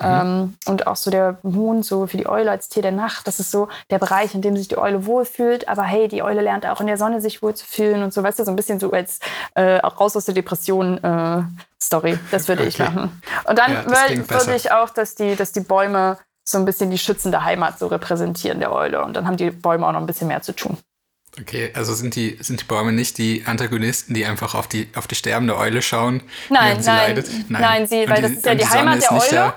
[0.00, 3.26] Ähm, und auch so der Mond, so für die Eule als Tier der Nacht.
[3.26, 5.68] Das ist so der Bereich, in dem sich die Eule wohlfühlt.
[5.68, 8.44] Aber hey, die Eule lernt auch in der Sonne sich wohlzufühlen und so, weißt du,
[8.44, 9.20] so ein bisschen so als
[9.54, 11.02] äh, auch raus aus der Depression.
[11.02, 11.42] Äh,
[11.82, 12.18] Story.
[12.30, 12.68] Das würde okay.
[12.70, 13.22] ich machen.
[13.44, 16.98] Und dann ja, würde ich auch, dass die, dass die Bäume so ein bisschen die
[16.98, 19.04] schützende Heimat so repräsentieren der Eule.
[19.04, 20.78] Und dann haben die Bäume auch noch ein bisschen mehr zu tun.
[21.40, 25.06] Okay, also sind die, sind die Bäume nicht die Antagonisten, die einfach auf die, auf
[25.06, 26.22] die sterbende Eule schauen?
[26.48, 27.30] Nein, sie nein, leidet?
[27.48, 27.62] nein.
[27.62, 29.30] Nein, sie, weil die, das ist ja die, die Heimat der Eule.
[29.30, 29.54] Der,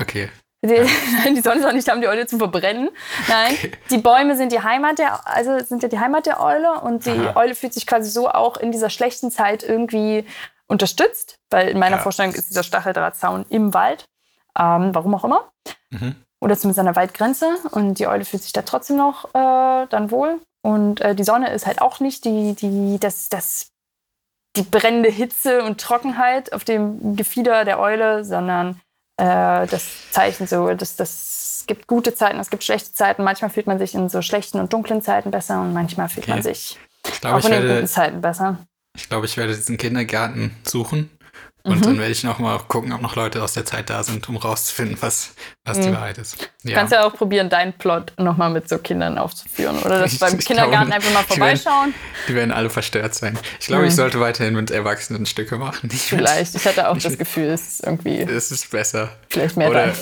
[0.00, 0.28] okay.
[0.62, 0.68] Die,
[1.24, 2.90] nein, die Sonne ist auch nicht da, um die Eule zu verbrennen.
[3.28, 3.72] Nein, okay.
[3.90, 7.10] die Bäume sind die Heimat der, also sind ja die Heimat der Eule und die
[7.10, 7.36] Aha.
[7.36, 10.26] Eule fühlt sich quasi so auch in dieser schlechten Zeit irgendwie
[10.66, 12.02] unterstützt, weil in meiner ja.
[12.02, 14.06] Vorstellung ist dieser Stacheldrahtzaun im Wald.
[14.58, 15.50] Ähm, warum auch immer.
[15.90, 16.16] Mhm.
[16.40, 17.56] Oder zumindest an der Waldgrenze.
[17.70, 20.40] Und die Eule fühlt sich da trotzdem noch äh, dann wohl.
[20.64, 23.72] Und äh, die Sonne ist halt auch nicht die, die, das, das,
[24.56, 28.80] die brennende Hitze und Trockenheit auf dem Gefieder der Eule, sondern
[29.18, 33.24] äh, das Zeichen so, dass das es gibt gute Zeiten, es gibt schlechte Zeiten.
[33.24, 36.34] Manchmal fühlt man sich in so schlechten und dunklen Zeiten besser und manchmal fühlt okay.
[36.34, 36.78] man sich
[37.22, 38.58] glaub, auch in den guten Zeiten besser.
[38.94, 41.08] Ich glaube, ich werde diesen Kindergarten suchen.
[41.66, 41.82] Und mhm.
[41.82, 44.36] dann werde ich noch mal gucken, ob noch Leute aus der Zeit da sind, um
[44.36, 45.32] rauszufinden, was,
[45.64, 45.82] was mhm.
[45.82, 46.36] die Wahrheit ist.
[46.38, 46.48] Ja.
[46.62, 49.78] Du kannst ja auch probieren, deinen Plot noch mal mit so Kindern aufzuführen.
[49.78, 51.94] Oder das beim Kindergarten glaube, einfach mal vorbeischauen.
[51.94, 53.38] Die werden, die werden, alle verstört sein.
[53.58, 53.88] Ich glaube, mhm.
[53.88, 55.88] ich sollte weiterhin mit Erwachsenen Stücke machen.
[55.88, 56.52] Vielleicht.
[56.52, 58.20] Mit, ich hatte auch das Gefühl, es ist irgendwie.
[58.20, 59.08] Es ist besser.
[59.30, 59.94] Vielleicht mehr oder,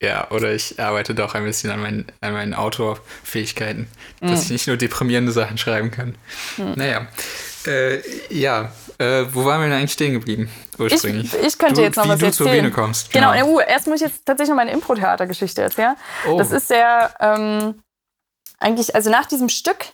[0.00, 3.88] Ja, oder ich arbeite doch ein bisschen an meinen, an meinen Autorfähigkeiten,
[4.22, 4.36] dass mhm.
[4.36, 6.14] ich nicht nur deprimierende Sachen schreiben kann.
[6.56, 6.72] Mhm.
[6.76, 7.06] Naja.
[7.66, 8.00] Äh,
[8.30, 11.32] ja, äh, wo waren wir denn eigentlich stehen geblieben ursprünglich?
[11.34, 12.48] Ich, ich könnte du, jetzt noch was du erzählen.
[12.48, 13.12] Zur Bühne kommst.
[13.12, 13.46] Genau, genau.
[13.46, 15.96] Uh, erst muss ich jetzt tatsächlich noch meine Impro-Theatergeschichte erzählen.
[16.28, 16.38] Oh.
[16.38, 17.82] Das ist sehr, ähm,
[18.58, 19.92] eigentlich, also nach diesem Stück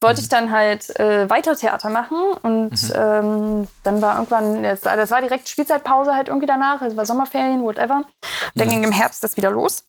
[0.00, 2.92] wollte ich dann halt äh, weiter Theater machen und mhm.
[2.94, 7.62] ähm, dann war irgendwann, das, das war direkt Spielzeitpause halt irgendwie danach, es war Sommerferien,
[7.62, 7.98] whatever.
[7.98, 8.06] Und
[8.54, 8.72] dann mhm.
[8.72, 9.84] ging im Herbst das wieder los.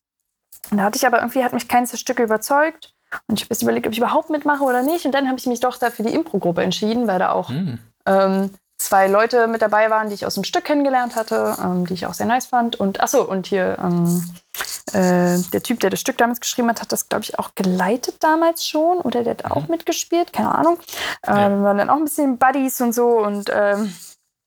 [0.69, 2.93] Und da hatte ich aber irgendwie, hat mich keins der Stücke überzeugt.
[3.27, 5.05] Und ich habe überlegt, ob ich überhaupt mitmache oder nicht.
[5.05, 7.79] Und dann habe ich mich doch da für die Impro-Gruppe entschieden, weil da auch mhm.
[8.09, 11.93] Ähm, zwei Leute mit dabei waren, die ich aus dem Stück kennengelernt hatte, ähm, die
[11.93, 12.77] ich auch sehr nice fand.
[12.77, 14.23] Und achso, und hier ähm,
[14.93, 18.15] äh, der Typ, der das Stück damals geschrieben hat, hat das, glaube ich, auch geleitet
[18.21, 18.99] damals schon.
[18.99, 19.71] Oder der hat auch mhm.
[19.71, 20.79] mitgespielt, keine Ahnung.
[21.27, 21.49] Äh, ja.
[21.49, 23.19] Wir waren dann auch ein bisschen Buddies und so.
[23.19, 23.93] Und ähm,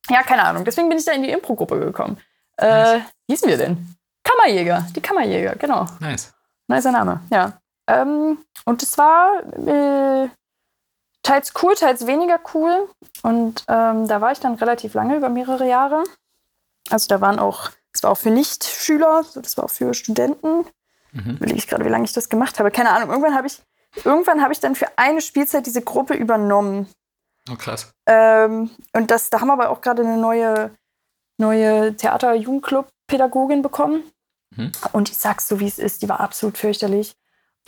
[0.08, 0.64] ja, keine Ahnung.
[0.64, 2.18] Deswegen bin ich da in die Impro-Gruppe gekommen.
[2.56, 3.02] Äh, nice.
[3.26, 3.96] Wie hießen wir denn?
[4.24, 5.86] Kammerjäger, die Kammerjäger, genau.
[6.00, 6.32] Nice.
[6.68, 7.58] Nicer Name, ja.
[7.88, 10.28] Ähm, und es war äh,
[11.22, 12.88] teils cool, teils weniger cool.
[13.22, 16.04] Und ähm, da war ich dann relativ lange, über mehrere Jahre.
[16.90, 20.66] Also da waren auch, es war auch für Nichtschüler, das war auch für Studenten.
[21.12, 21.40] Mhm.
[21.40, 22.70] Will ich gerade, wie lange ich das gemacht habe.
[22.70, 23.10] Keine Ahnung.
[23.10, 23.62] Irgendwann habe ich,
[24.04, 26.88] irgendwann habe ich dann für eine Spielzeit diese Gruppe übernommen.
[27.50, 27.92] Oh, krass.
[28.06, 30.70] Ähm, und das, da haben wir aber auch gerade eine neue,
[31.38, 34.04] neue Theater-Jugendclub-Pädagogin bekommen.
[34.56, 34.72] Mhm.
[34.92, 37.14] Und ich sag's so, wie es ist, die war absolut fürchterlich.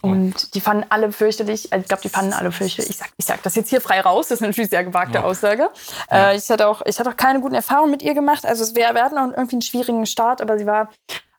[0.03, 2.91] Und die fanden alle fürchterlich, also ich glaube, die fanden alle fürchterlich.
[2.91, 5.15] Ich sag, ich sag das jetzt hier frei raus, das ist natürlich eine sehr gewagte
[5.15, 5.25] ja.
[5.25, 5.71] Aussage.
[6.11, 6.31] Ja.
[6.31, 8.45] Äh, ich, hatte auch, ich hatte auch keine guten Erfahrungen mit ihr gemacht.
[8.45, 10.91] Also es wär, wir hatten auch irgendwie einen schwierigen Start, aber sie war,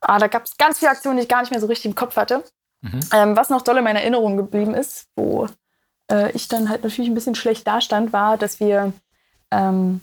[0.02, 1.96] ah, da gab es ganz viele Aktionen, die ich gar nicht mehr so richtig im
[1.96, 2.44] Kopf hatte.
[2.82, 3.00] Mhm.
[3.14, 5.48] Ähm, was noch doll in meiner Erinnerung geblieben ist, wo
[6.12, 8.94] äh, ich dann halt natürlich ein bisschen schlecht dastand, war, dass wir,
[9.52, 10.02] ähm,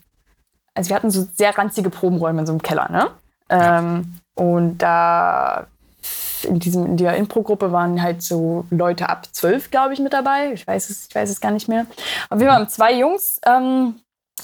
[0.74, 3.10] also wir hatten so sehr ranzige Probenräume in so einem Keller, ne?
[3.48, 4.44] Ähm, ja.
[4.44, 5.66] Und da
[6.44, 10.52] in, diesem, in der Impro-Gruppe waren halt so Leute ab zwölf, glaube ich, mit dabei.
[10.52, 11.86] Ich weiß es, ich weiß es gar nicht mehr.
[12.28, 13.96] Aber wir waren zwei Jungs, ähm,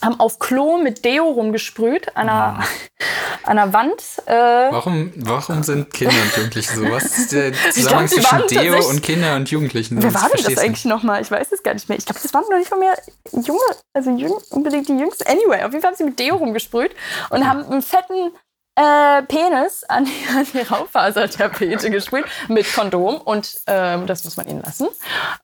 [0.03, 2.65] haben auf Klo mit Deo rumgesprüht an einer, mhm.
[3.45, 4.03] an einer Wand.
[4.27, 6.91] Äh, warum, warum sind Kinder und Jugendliche so?
[6.91, 10.03] Was ist der Zusammenhang zwischen Deo und Kinder und Jugendlichen?
[10.03, 11.23] Wer war denn das eigentlich nochmal?
[11.23, 11.99] Ich weiß es gar nicht mehr.
[11.99, 12.97] Ich glaube, das waren noch nicht mal mehr
[13.33, 13.61] junge,
[13.93, 15.27] also jüng, unbedingt die Jüngsten.
[15.27, 16.95] Anyway, auf jeden Fall haben sie mit Deo rumgesprüht
[17.31, 18.33] und haben einen fetten
[18.79, 24.47] äh, Penis an die, an die Raufasertapete gesprüht mit Kondom und ähm, das muss man
[24.47, 24.89] ihnen lassen.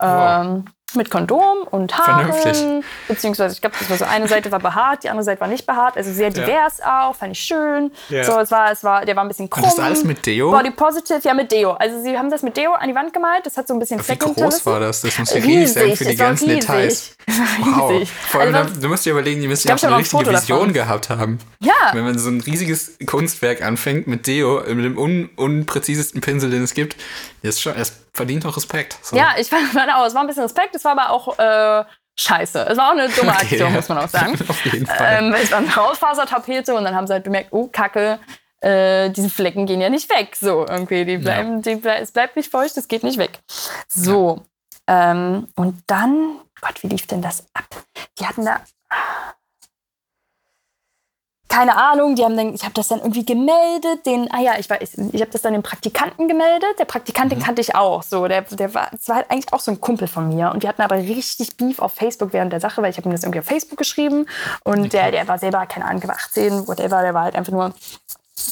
[0.01, 0.66] Ähm,
[0.97, 2.84] mit Kondom und Haaren.
[3.09, 5.66] Beziehungsweise, ich glaube, das war so eine Seite war behaart, die andere Seite war nicht
[5.66, 5.97] behaart.
[5.97, 7.09] Also sehr divers ja.
[7.09, 7.90] auch, fand ich schön.
[8.09, 8.24] Ja.
[8.24, 9.64] So, es war, es war, der war ein bisschen krumm.
[9.64, 10.51] Und das alles mit Deo?
[10.51, 11.72] Body Positive, ja, mit Deo.
[11.72, 13.45] Also sie haben das mit Deo an die Wand gemalt.
[13.45, 15.03] Das hat so ein bisschen Flecken Wie groß war das?
[15.03, 16.61] Das muss ja riesig sein für die ganzen riesig.
[16.66, 17.16] Details.
[17.64, 17.90] Wow.
[17.90, 18.11] riesig.
[18.28, 20.72] Vor allem, also, du musst dir überlegen, die müssen ja auch eine richtige Vision davon.
[20.72, 21.38] gehabt haben.
[21.61, 21.72] Ja.
[21.92, 26.62] Wenn man so ein riesiges Kunstwerk anfängt mit Deo, mit dem un unpräzisesten Pinsel, den
[26.62, 26.97] es gibt,
[27.42, 28.99] ist schon, es verdient auch Respekt.
[29.03, 29.17] So.
[29.17, 31.85] Ja, ich fand auch, es war ein bisschen Respekt, es war aber auch äh,
[32.19, 32.67] scheiße.
[32.71, 34.39] Es war auch eine dumme okay, Aktion, muss man auch sagen.
[34.49, 35.19] Auf jeden Fall.
[35.19, 38.21] Ähm, es war eine Hausfasertapete und dann haben sie halt bemerkt, oh, Kacke,
[38.61, 40.37] äh, diese Flecken gehen ja nicht weg.
[40.37, 41.75] So, irgendwie, die bleiben, ja.
[41.75, 43.41] die, es bleibt nicht feucht, es geht nicht weg.
[43.89, 44.43] So.
[44.89, 45.11] Ja.
[45.11, 47.69] Ähm, und dann, Gott, wie lief denn das ab?
[48.19, 48.61] Die hatten da
[51.55, 54.69] keine Ahnung, die haben dann, ich habe das dann irgendwie gemeldet, den, ah ja, ich
[54.69, 56.81] war, ich, ich habe das dann dem Praktikanten gemeldet.
[56.81, 57.37] Der Praktikant, mhm.
[57.37, 58.03] den kannte ich auch.
[58.03, 60.51] So, der, der war, das war halt eigentlich auch so ein Kumpel von mir.
[60.51, 63.13] Und wir hatten aber richtig Beef auf Facebook während der Sache, weil ich habe ihm
[63.13, 64.27] das irgendwie auf Facebook geschrieben.
[64.65, 67.73] Und der, der war selber, keine Ahnung, 18, whatever, der war halt einfach nur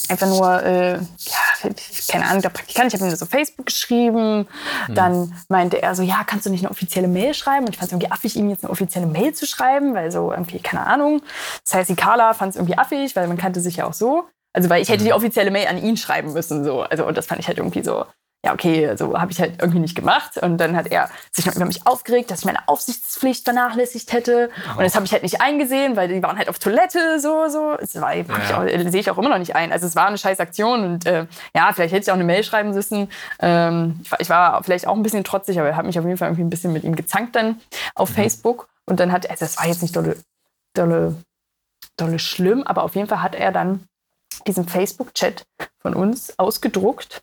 [0.09, 1.71] einfach nur, äh, ja,
[2.09, 4.47] keine Ahnung, der Praktikant, ich habe ihm auf Facebook geschrieben.
[4.89, 4.95] Mhm.
[4.95, 7.67] Dann meinte er so, ja, kannst du nicht eine offizielle Mail schreiben?
[7.67, 10.31] Und ich fand es irgendwie affig, ihm jetzt eine offizielle Mail zu schreiben, weil so
[10.33, 11.23] irgendwie, keine Ahnung.
[11.65, 14.25] Das heißt, die Carla fand es irgendwie affig, weil man kannte sich ja auch so.
[14.53, 15.17] Also, weil ich hätte die mhm.
[15.17, 16.83] offizielle Mail an ihn schreiben müssen, so.
[16.83, 18.05] Also, und das fand ich halt irgendwie so,
[18.45, 20.37] ja, okay, also habe ich halt irgendwie nicht gemacht.
[20.39, 24.51] Und dann hat er sich noch über mich aufgeregt, dass ich meine Aufsichtspflicht vernachlässigt hätte.
[24.67, 24.79] Oh.
[24.79, 27.77] Und das habe ich halt nicht eingesehen, weil die waren halt auf Toilette, so, so.
[27.79, 28.25] Das war, ja.
[28.25, 29.71] auch, sehe ich auch immer noch nicht ein.
[29.71, 32.43] Also es war eine scheiß Aktion und äh, ja, vielleicht hätte ich auch eine Mail
[32.43, 33.09] schreiben müssen.
[33.39, 36.05] Ähm, ich, war, ich, war, vielleicht auch ein bisschen trotzig, aber er hat mich auf
[36.05, 37.61] jeden Fall irgendwie ein bisschen mit ihm gezankt dann
[37.95, 38.15] auf mhm.
[38.15, 38.69] Facebook.
[38.87, 40.17] Und dann hat er, also das war jetzt nicht dolle,
[40.75, 41.15] dolle,
[41.97, 43.87] dolle schlimm, aber auf jeden Fall hat er dann
[44.47, 45.45] diesen Facebook-Chat
[45.81, 47.23] von uns ausgedruckt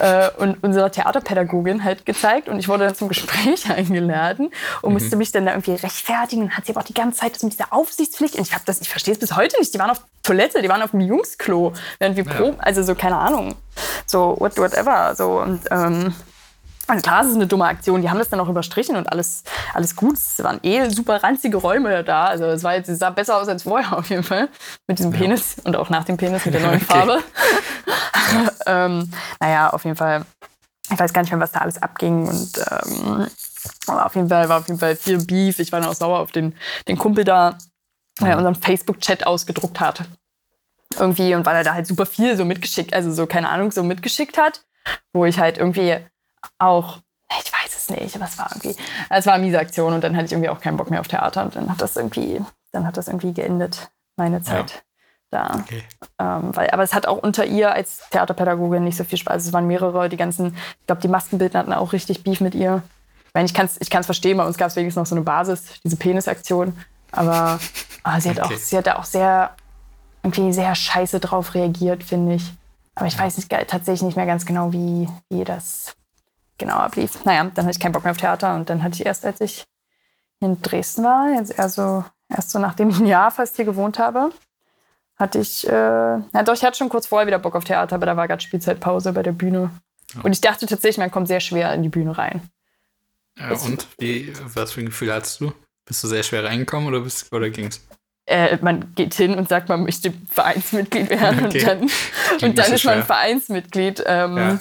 [0.00, 2.48] äh, und unserer Theaterpädagogin halt gezeigt.
[2.48, 4.50] Und ich wurde dann zum Gespräch eingeladen
[4.82, 4.94] und mhm.
[4.94, 6.42] musste mich dann da irgendwie rechtfertigen.
[6.44, 8.34] Und hat sie aber auch die ganze Zeit das mit dieser Aufsichtspflicht.
[8.36, 9.72] Und ich, hab das, ich verstehe es bis heute nicht.
[9.72, 12.32] Die waren auf Toilette, die waren auf dem Jungsklo, während wir ja.
[12.32, 12.60] proben.
[12.60, 13.54] Also so, keine Ahnung.
[14.06, 15.14] So, whatever.
[15.14, 16.14] So, und ähm,
[16.90, 18.02] also klar, es ist eine dumme Aktion.
[18.02, 20.14] Die haben das dann auch überstrichen und alles, alles gut.
[20.14, 22.26] Es waren eh super ranzige Räume da.
[22.26, 24.48] Also es, war jetzt, es sah besser aus als vorher auf jeden Fall.
[24.86, 27.22] Mit diesem Penis und auch nach dem Penis mit der neuen Farbe.
[28.66, 30.24] ähm, naja, auf jeden Fall.
[30.90, 32.26] Ich weiß gar nicht mehr, was da alles abging.
[32.26, 33.28] Und ähm,
[33.86, 35.58] aber auf jeden Fall war auf jeden Fall viel Beef.
[35.58, 36.54] Ich war dann auch sauer auf den,
[36.88, 37.58] den Kumpel da,
[38.20, 40.02] der unseren Facebook-Chat ausgedruckt hat.
[40.98, 43.84] Irgendwie und weil er da halt super viel so mitgeschickt, also so, keine Ahnung, so
[43.84, 44.64] mitgeschickt hat,
[45.12, 45.98] wo ich halt irgendwie
[46.58, 46.98] auch,
[47.30, 48.76] ich weiß es nicht, aber es war irgendwie,
[49.08, 51.08] es war eine miese Aktion und dann hatte ich irgendwie auch keinen Bock mehr auf
[51.08, 52.40] Theater und dann hat das irgendwie,
[52.72, 54.70] dann hat das irgendwie geendet, meine Zeit.
[54.70, 54.80] Ja.
[55.32, 55.60] Da.
[55.60, 55.84] Okay.
[56.18, 59.46] Ähm, weil, aber es hat auch unter ihr als Theaterpädagogin nicht so viel Spaß.
[59.46, 62.82] Es waren mehrere, die ganzen, ich glaube, die Maskenbildner hatten auch richtig Beef mit ihr.
[63.28, 65.14] Ich meine, ich kann es ich kann's verstehen, bei uns gab es wenigstens noch so
[65.14, 66.76] eine Basis, diese Penisaktion.
[67.12, 67.60] Aber
[68.02, 68.54] ah, sie, hat okay.
[68.54, 69.54] auch, sie hat da auch sehr,
[70.24, 72.52] irgendwie sehr scheiße drauf reagiert, finde ich.
[72.96, 75.94] Aber ich weiß nicht, tatsächlich nicht mehr ganz genau, wie, wie das
[76.60, 77.24] genau ablief.
[77.24, 79.40] Naja, dann hatte ich keinen Bock mehr auf Theater und dann hatte ich erst, als
[79.40, 79.64] ich
[80.38, 83.98] in Dresden war, jetzt eher so, erst so nachdem ich ein Jahr fast hier gewohnt
[83.98, 84.30] habe,
[85.16, 88.06] hatte ich, äh, na doch, ich hatte schon kurz vorher wieder Bock auf Theater, aber
[88.06, 89.70] da war gerade Spielzeitpause bei der Bühne.
[90.14, 90.22] Ja.
[90.22, 92.40] Und ich dachte tatsächlich, man kommt sehr schwer in die Bühne rein.
[93.38, 95.52] Ja, und wie, was für ein Gefühl hattest du?
[95.84, 97.80] Bist du sehr schwer reingekommen oder, bist, oder ging's?
[98.30, 101.58] Äh, man geht hin und sagt, man möchte Vereinsmitglied werden okay.
[101.58, 101.90] und dann,
[102.48, 104.02] und dann ist man Vereinsmitglied.
[104.06, 104.60] Ähm, ja.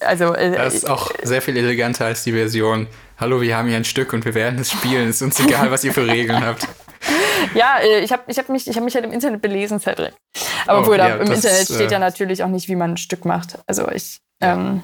[0.00, 2.86] also, äh, das ist auch sehr viel eleganter als die Version,
[3.18, 5.70] hallo, wir haben hier ein Stück und wir werden es spielen, es ist uns egal,
[5.70, 6.66] was ihr für Regeln habt.
[7.54, 10.12] Ja, äh, ich habe ich hab mich, hab mich halt im Internet belesen, Cedric.
[10.66, 12.96] Aber oh, wohl, ja, im Internet steht äh, ja natürlich auch nicht, wie man ein
[12.98, 13.58] Stück macht.
[13.66, 14.52] Also ich, ja.
[14.52, 14.82] ähm,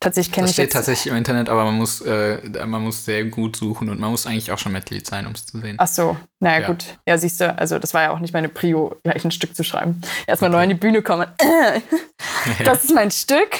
[0.00, 0.50] Tatsächlich kenne ich.
[0.50, 3.98] Das steht tatsächlich im Internet, aber man muss, äh, man muss sehr gut suchen und
[3.98, 5.74] man muss eigentlich auch schon Mitglied sein, um es zu sehen.
[5.78, 6.66] Ach so, naja, ja.
[6.68, 6.98] gut.
[7.06, 9.64] Ja, siehst du, also das war ja auch nicht meine Prio, gleich ein Stück zu
[9.64, 10.00] schreiben.
[10.28, 10.56] Erstmal okay.
[10.56, 11.26] neu an die Bühne kommen.
[12.64, 13.56] das ist mein Stück.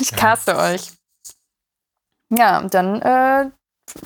[0.00, 0.16] Ich ja.
[0.16, 0.92] caste euch.
[2.34, 3.50] Ja, und dann äh,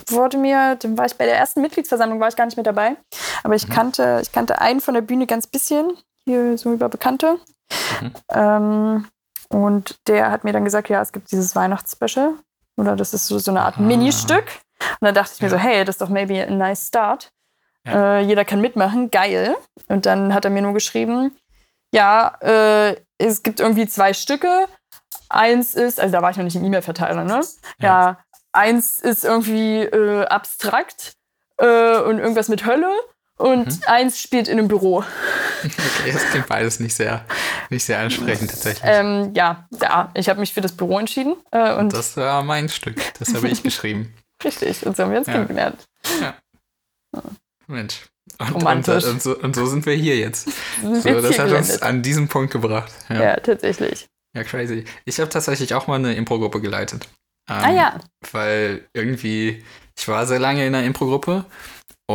[0.07, 2.97] wurde mir, dann war ich bei der ersten Mitgliedsversammlung, war ich gar nicht mit dabei.
[3.43, 3.73] Aber ich mhm.
[3.73, 7.39] kannte, ich kannte einen von der Bühne ganz bisschen, hier so über Bekannte.
[8.01, 8.11] Mhm.
[8.29, 9.07] Ähm,
[9.51, 12.33] und der hat mir dann gesagt, ja, es gibt dieses Weihnachtsspecial.
[12.77, 13.81] Oder das ist so, so eine Art ah.
[13.81, 14.45] Ministück.
[14.79, 17.31] Und dann dachte ich mir so, hey, das ist doch maybe a nice start.
[17.85, 18.17] Ja.
[18.17, 19.55] Äh, jeder kann mitmachen, geil.
[19.87, 21.35] Und dann hat er mir nur geschrieben,
[21.93, 24.67] ja, äh, es gibt irgendwie zwei Stücke.
[25.29, 27.41] Eins ist, also da war ich noch nicht im E-Mail-Verteiler, ne?
[27.79, 27.87] Ja.
[27.87, 28.17] ja.
[28.53, 31.13] eins ist irgendwie äh, abstrakt
[31.57, 32.91] äh, und irgendwas mit Hölle
[33.41, 33.79] und mhm.
[33.87, 35.03] eins spielt in einem Büro.
[35.63, 37.25] Okay, das klingt beides nicht sehr,
[37.69, 38.83] nicht sehr ansprechend tatsächlich.
[38.83, 41.35] Ähm, ja, ja, ich habe mich für das Büro entschieden.
[41.51, 44.13] Äh, und das war mein Stück, das habe ich geschrieben.
[44.43, 45.33] Richtig, und so haben wir uns Ja.
[45.33, 45.85] kennengelernt.
[47.67, 48.01] Mensch.
[48.39, 49.03] Und, Romantisch.
[49.05, 50.49] Und, und, so, und so sind wir hier jetzt.
[50.81, 52.91] So, das hat uns an diesen Punkt gebracht.
[53.09, 54.07] Ja, Ja, tatsächlich.
[54.35, 54.85] ja crazy.
[55.05, 57.07] Ich habe tatsächlich auch mal eine Impro-Gruppe geleitet.
[57.49, 57.99] Ähm, ah ja,
[58.31, 59.63] Weil irgendwie,
[59.97, 61.45] ich war sehr lange in einer Impro-Gruppe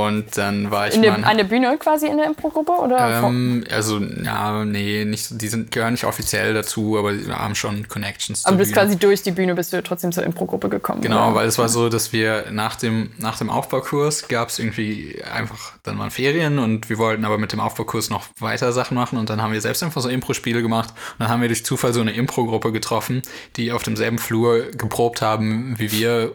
[0.04, 1.20] und dann war ich in mal.
[1.20, 2.72] der, an der Bühne quasi in der Impro-Gruppe?
[2.72, 7.54] Oder ähm, also, ja, nee, nicht, die sind, gehören nicht offiziell dazu, aber die haben
[7.54, 8.44] schon Connections.
[8.44, 8.86] aber du bist Bühne.
[8.86, 11.00] quasi durch die Bühne bist du trotzdem zur Impro-Gruppe gekommen.
[11.00, 11.36] Genau, oder?
[11.36, 15.72] weil es war so, dass wir nach dem, nach dem Aufbaukurs gab es irgendwie einfach,
[15.82, 19.30] dann waren Ferien und wir wollten aber mit dem Aufbaukurs noch weiter Sachen machen und
[19.30, 22.00] dann haben wir selbst einfach so Impro-Spiele gemacht und dann haben wir durch Zufall so
[22.00, 23.22] eine Impro-Gruppe getroffen,
[23.56, 26.32] die auf demselben Flur geprobt haben wie wir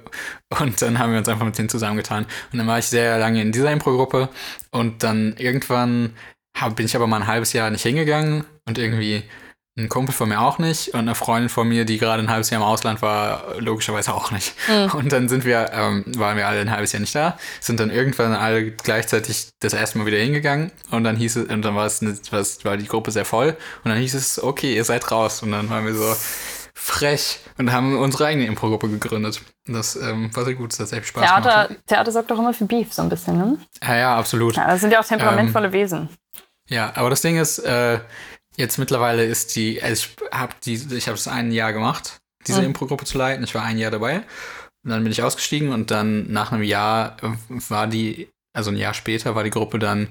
[0.60, 2.26] und dann haben wir uns einfach mit denen zusammengetan.
[2.52, 4.30] Und dann war ich sehr lange in dieser Impro-Gruppe.
[4.72, 6.14] Und dann irgendwann
[6.58, 8.44] hab, bin ich aber mal ein halbes Jahr nicht hingegangen.
[8.68, 9.24] Und irgendwie
[9.78, 10.90] ein Kumpel von mir auch nicht.
[10.90, 14.32] Und eine Freundin von mir, die gerade ein halbes Jahr im Ausland war, logischerweise auch
[14.32, 14.54] nicht.
[14.68, 14.92] Mhm.
[14.92, 17.90] Und dann sind wir, ähm, waren wir alle ein halbes Jahr nicht da, sind dann
[17.90, 20.72] irgendwann alle gleichzeitig das erste Mal wieder hingegangen.
[20.90, 22.18] Und dann hieß es, und dann war es, eine,
[22.64, 23.56] war die Gruppe sehr voll.
[23.84, 25.42] Und dann hieß es, okay, ihr seid raus.
[25.44, 26.14] Und dann waren wir so
[26.74, 29.42] frech und haben unsere eigene Impro-Gruppe gegründet.
[29.66, 31.88] Das ähm, war sehr gut, das hat sehr viel Spaß Theater, gemacht.
[31.88, 33.58] Theater sorgt doch immer für Beef, so ein bisschen, ne?
[33.84, 34.56] Ja, ja, absolut.
[34.56, 36.10] Ja, das sind ja auch temperamentvolle Wesen.
[36.70, 38.00] Ja, aber das Ding ist, äh,
[38.56, 42.60] jetzt mittlerweile ist die, also ich habe die, ich habe es ein Jahr gemacht, diese
[42.62, 42.68] Mhm.
[42.68, 43.44] Impro-Gruppe zu leiten.
[43.44, 44.24] Ich war ein Jahr dabei.
[44.84, 47.30] Und dann bin ich ausgestiegen und dann nach einem Jahr äh,
[47.70, 50.08] war die, also ein Jahr später war die Gruppe dann,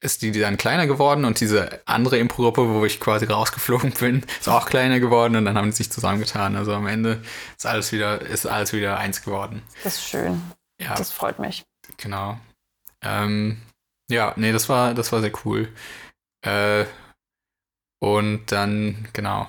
[0.00, 4.48] ist die dann kleiner geworden und diese andere Impro-Gruppe, wo ich quasi rausgeflogen bin, ist
[4.48, 6.56] auch kleiner geworden und dann haben die sich zusammengetan.
[6.56, 7.22] Also am Ende
[7.56, 9.62] ist alles wieder, ist alles wieder eins geworden.
[9.84, 10.42] Das ist schön.
[10.80, 10.94] Ja.
[10.94, 11.64] Das freut mich.
[11.96, 12.38] Genau.
[13.02, 13.62] Ähm,
[14.10, 15.68] ja, nee, das war, das war sehr cool.
[16.42, 16.84] Äh,
[17.98, 19.48] und dann, genau.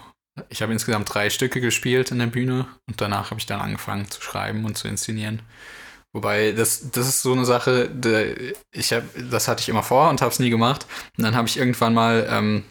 [0.50, 4.10] Ich habe insgesamt drei Stücke gespielt in der Bühne und danach habe ich dann angefangen
[4.10, 5.42] zu schreiben und zu inszenieren.
[6.14, 7.90] Wobei, das, das ist so eine Sache,
[8.72, 10.86] ich hab, das hatte ich immer vor und habe es nie gemacht.
[11.18, 12.64] Und dann habe ich irgendwann mal ähm,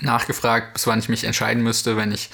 [0.00, 2.30] nachgefragt, bis wann ich mich entscheiden müsste, wenn ich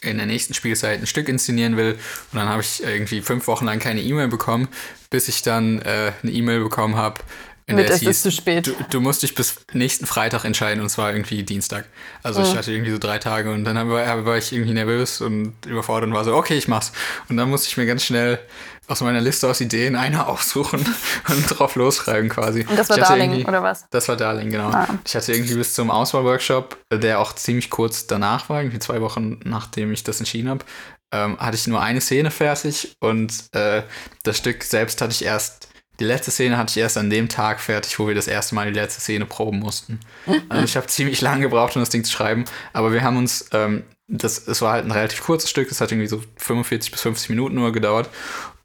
[0.00, 1.98] in der nächsten Spielzeit ein Stück inszenieren will.
[2.32, 4.68] Und dann habe ich irgendwie fünf Wochen lang keine E-Mail bekommen,
[5.10, 7.20] bis ich dann äh, eine E-Mail bekommen habe,
[7.66, 8.66] in Mit der es es ist hieß, zu spät.
[8.66, 11.86] du, du musst dich bis nächsten Freitag entscheiden und zwar irgendwie Dienstag.
[12.22, 12.58] Also ich Mhm.
[12.58, 16.14] hatte irgendwie so drei Tage und dann war, war ich irgendwie nervös und überfordert und
[16.14, 16.92] war so, okay, ich mach's.
[17.28, 18.38] Und dann musste ich mir ganz schnell
[18.86, 20.84] aus meiner Liste aus Ideen eine aussuchen
[21.28, 22.66] und drauf losschreiben quasi.
[22.68, 23.86] Und das war Ich Darling, oder was?
[23.90, 24.68] das war Darling, genau.
[24.68, 24.86] Ah.
[25.06, 29.40] Ich hatte irgendwie bis zum Auswahlworkshop, der auch ziemlich kurz danach war, irgendwie zwei Wochen
[29.44, 30.66] nachdem ich das entschieden habe,
[31.12, 33.82] ähm, hatte ich nur eine Szene fertig und äh,
[34.22, 35.68] das Stück selbst hatte ich erst,
[36.00, 38.66] die letzte Szene hatte ich erst an dem Tag fertig, wo wir das erste Mal
[38.66, 40.00] die letzte Szene proben mussten.
[40.48, 43.48] Also ich habe ziemlich lange gebraucht, um das Ding zu schreiben, aber wir haben uns,
[43.52, 47.00] ähm, das, es war halt ein relativ kurzes Stück, es hat irgendwie so 45 bis
[47.02, 48.10] 50 Minuten nur gedauert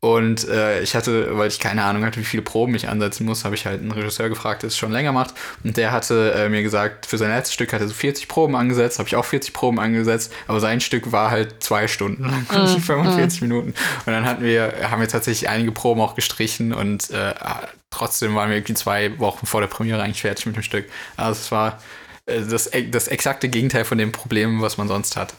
[0.01, 3.43] und äh, ich hatte, weil ich keine Ahnung hatte, wie viele Proben ich ansetzen muss,
[3.43, 5.33] habe ich halt einen Regisseur gefragt, der es schon länger macht.
[5.61, 8.55] Und der hatte äh, mir gesagt, für sein letztes Stück hat er so 40 Proben
[8.55, 12.45] angesetzt, habe ich auch 40 Proben angesetzt, aber sein Stück war halt zwei Stunden lang,
[12.63, 13.73] nicht 45 Minuten.
[14.05, 17.33] Und dann hatten wir, haben wir tatsächlich einige Proben auch gestrichen und äh,
[17.89, 20.85] trotzdem waren wir irgendwie zwei Wochen vor der Premiere eigentlich fertig mit dem Stück.
[21.17, 21.81] Also es war
[22.25, 25.33] äh, das, das exakte Gegenteil von dem Problem, was man sonst hat.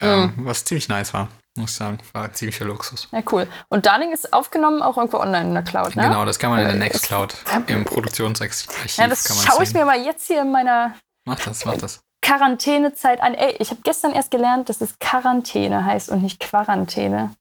[0.00, 1.98] Ähm, was ziemlich nice war, muss ich sagen.
[2.12, 3.08] War ziemlicher Luxus.
[3.12, 3.46] Ja, cool.
[3.68, 6.02] Und Darling ist aufgenommen auch irgendwo online in der Cloud, ne?
[6.02, 7.34] Genau, das kann man in der Äh, Nextcloud
[7.68, 9.78] im Produktionsarchiv Ja, das kann man schaue ich sehen.
[9.80, 10.94] mir mal jetzt hier in meiner
[11.26, 12.00] Mach das, mach das.
[12.22, 13.34] Quarantänezeit an.
[13.34, 17.34] Ey, ich habe gestern erst gelernt, dass es Quarantäne heißt und nicht Quarantäne.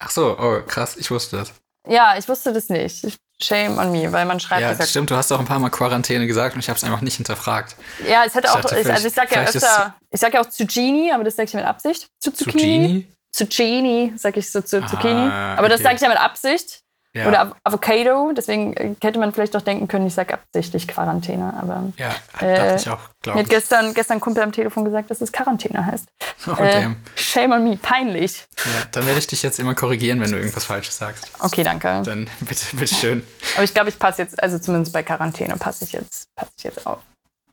[0.00, 1.52] Ach so, oh, krass, ich wusste das.
[1.88, 3.18] Ja, ich wusste das nicht.
[3.42, 5.70] Shame on me, weil man schreibt Ja, das stimmt, du hast auch ein paar Mal
[5.70, 7.76] Quarantäne gesagt und ich habe es einfach nicht hinterfragt.
[8.08, 10.40] Ja, es hätte Ich auch, dachte, ich, also ich sag ja öfter, ich sag ja
[10.40, 12.08] auch Zucchini, aber das sag ich mit Absicht.
[12.20, 12.44] Zucchini.
[12.44, 13.08] Zucchini?
[13.32, 15.12] Zucchini, sag ich so zu Zucchini.
[15.12, 15.88] Ah, aber das okay.
[15.88, 16.83] sage ich ja mit Absicht.
[17.16, 20.88] Ja, Oder Av- Avocado, deswegen äh, hätte man vielleicht auch denken können, ich sage absichtlich
[20.88, 21.54] Quarantäne.
[21.62, 22.08] Aber ja
[22.40, 23.50] Äh, dachte ich auch, mir glaube hat ich.
[23.50, 26.06] gestern, gestern ein Kumpel am Telefon gesagt, dass es Quarantäne heißt.
[26.46, 26.96] Oh, Äh, damn.
[27.14, 28.44] shame on me, peinlich.
[28.58, 31.30] Ja, dann werde ich dich jetzt immer korrigieren, wenn du irgendwas Falsches sagst.
[31.38, 32.02] Okay, danke.
[32.04, 33.26] Dann bitte, bitte schön.
[33.54, 36.64] Aber ich glaube, ich passe jetzt, also zumindest bei Quarantäne passe ich jetzt, passe ich
[36.64, 36.98] jetzt auf.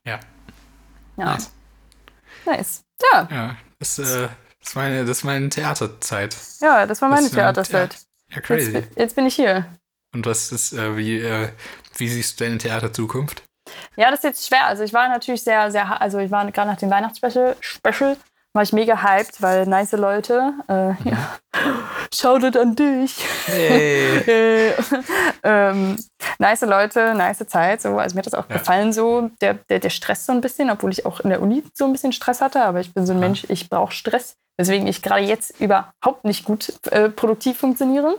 [0.05, 0.20] Ja,
[1.18, 1.26] Ja.
[1.26, 1.51] nice.
[2.45, 2.82] Nice.
[3.14, 4.03] Ja, Ja, das, äh,
[4.59, 6.36] das, ist meine, das ist meine Theaterzeit.
[6.62, 7.95] ja, das war meine Das Theaterzeit.
[8.34, 8.72] Ja, crazy.
[8.72, 9.66] Jetzt, jetzt bin ich hier.
[10.14, 11.50] Und was ist, äh, wie, äh,
[11.98, 13.44] wie siehst du deine Theaterzukunft?
[13.96, 14.66] Ja, das ist jetzt schwer.
[14.66, 18.18] Also ich war natürlich sehr, sehr, also ich war gerade nach dem Weihnachtsspecial, Special,
[18.54, 21.38] war ich mega hyped, weil nice Leute, äh, ja,
[22.14, 23.16] shoutout an dich.
[23.46, 24.18] Hey.
[24.28, 24.74] Äh,
[25.44, 25.96] ähm,
[26.40, 27.82] nice Leute, nice Zeit.
[27.82, 27.98] So.
[27.98, 28.58] Also mir hat das auch Ja.
[28.58, 31.64] gefallen, so der, der, der Stress so ein bisschen, obwohl ich auch in der Uni
[31.74, 32.62] so ein bisschen Stress hatte.
[32.64, 33.28] Aber ich bin so ein Ja.
[33.28, 34.36] Mensch, ich brauche Stress.
[34.62, 38.16] Weswegen ich gerade jetzt überhaupt nicht gut äh, produktiv funktioniere.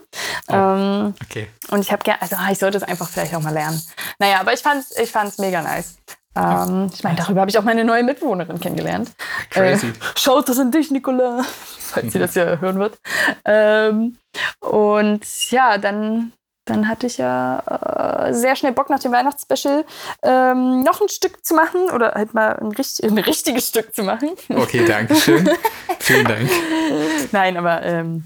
[0.49, 1.49] Oh, ähm, Okay.
[1.70, 3.80] und ich habe gerne, also ah, ich sollte es einfach vielleicht auch mal lernen.
[4.18, 5.97] Naja, aber ich fand's, ich fand's mega nice.
[6.34, 9.11] Ähm, ich meine, darüber habe ich auch meine neue Mitbewohnerin kennengelernt.
[9.51, 9.88] Crazy.
[9.88, 11.43] Äh, schaut das an dich, Nicola,
[11.78, 12.99] falls sie das ja hören wird.
[13.45, 14.16] Ähm,
[14.61, 16.32] und ja, dann,
[16.65, 19.85] dann hatte ich ja äh, sehr schnell Bock nach dem Weihnachtsspecial
[20.23, 24.05] ähm, noch ein Stück zu machen oder halt mal ein, richt ein richtiges Stück zu
[24.05, 24.31] machen.
[24.49, 25.51] Okay, danke schön.
[25.99, 26.49] Vielen Dank.
[27.33, 28.25] Nein, aber ähm,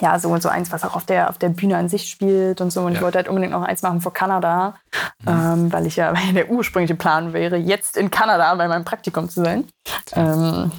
[0.00, 2.60] ja, so und so eins, was auch auf der, auf der Bühne an sich spielt
[2.60, 2.82] und so.
[2.82, 3.02] Und ich Ja.
[3.02, 4.76] wollte halt unbedingt noch eins machen vor Kanada,
[5.26, 9.28] ähm, weil ich ja, weil der ursprüngliche Plan wäre, jetzt in Kanada bei meinem Praktikum
[9.28, 9.64] zu sein.
[10.14, 10.70] Ähm,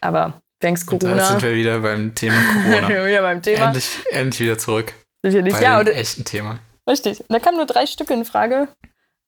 [0.00, 1.26] aber thanks Und da Corona.
[1.28, 2.88] sind wir wieder beim Thema Corona.
[3.06, 3.66] wieder beim Thema.
[3.66, 4.94] endlich, endlich wieder zurück
[5.24, 5.54] Sicherlich.
[5.54, 6.58] bei Ja, dem und, echten Thema.
[6.88, 7.24] richtig.
[7.28, 8.68] Da kamen nur drei Stücke in Frage.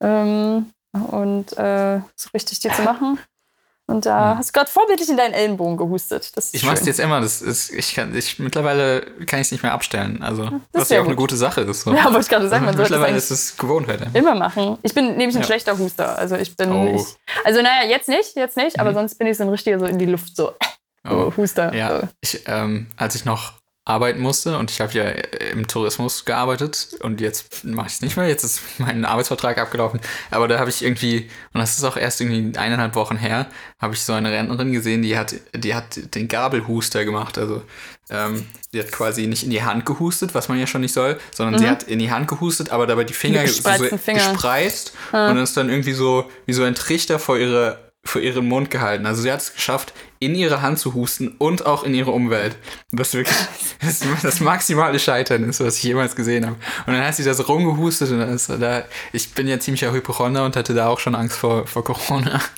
[0.01, 3.19] Ähm, und äh, so richtig die zu machen.
[3.89, 4.37] Und da Ja.
[4.37, 6.35] hast du gerade vorbildlich in deinen Ellenbogen gehustet.
[6.35, 6.87] Das ist Ich mach's schön.
[6.87, 7.21] jetzt immer.
[7.21, 10.21] Das ist, ich kann, ich, mittlerweile kann ich es nicht mehr abstellen.
[10.21, 11.23] Also, was sehr ja auch eine gut.
[11.29, 11.81] gute Sache ist.
[11.83, 11.93] So.
[11.95, 14.01] Ja, wollte ich gerade sagen, man es mittlerweile ist es Gewohnheit.
[14.01, 14.15] einfach.
[14.15, 14.77] immer machen.
[14.83, 15.45] Ich bin nämlich ein Ja.
[15.45, 16.17] schlechter Huster.
[16.17, 16.83] Also ich bin Oh.
[16.83, 17.15] nicht.
[17.45, 18.95] Also naja, jetzt nicht, jetzt nicht, aber Mhm.
[18.95, 20.51] sonst bin ich so ein richtiger so in die Luft so,
[21.09, 21.31] Oh.
[21.37, 21.73] Huster.
[21.73, 22.07] Ja, So.
[22.19, 23.53] ich, ähm, als ich noch
[23.87, 28.01] arbeiten musste und ich habe ja äh, im Tourismus gearbeitet und jetzt mache ich es
[28.01, 31.83] nicht mehr, jetzt ist mein Arbeitsvertrag abgelaufen, aber da habe ich irgendwie, und das ist
[31.85, 33.47] auch erst irgendwie eineinhalb Wochen her,
[33.79, 37.61] habe ich so eine Rentnerin gesehen, die hat, die hat den Gabelhuster gemacht, also
[38.09, 41.17] ähm, die hat quasi nicht in die Hand gehustet, was man ja schon nicht soll,
[41.33, 44.33] sondern sie hat in die Hand gehustet, aber dabei die Finger, Mit so, Fingern.
[44.33, 48.47] gespreizt und dann ist dann irgendwie so wie so ein Trichter vor ihre vor ihren
[48.47, 49.05] Mund gehalten.
[49.05, 52.57] Also sie hat es geschafft, in ihre Hand zu husten und auch in ihre Umwelt.
[52.91, 53.37] Was wirklich
[53.81, 56.57] das, das maximale Scheitern ist, was ich jemals gesehen habe.
[56.85, 59.91] Und dann hat sie da so rumgehustet und dann ist da, ich bin ja ziemlicher
[59.91, 62.41] Hypochonder und hatte da auch schon Angst vor, vor Corona.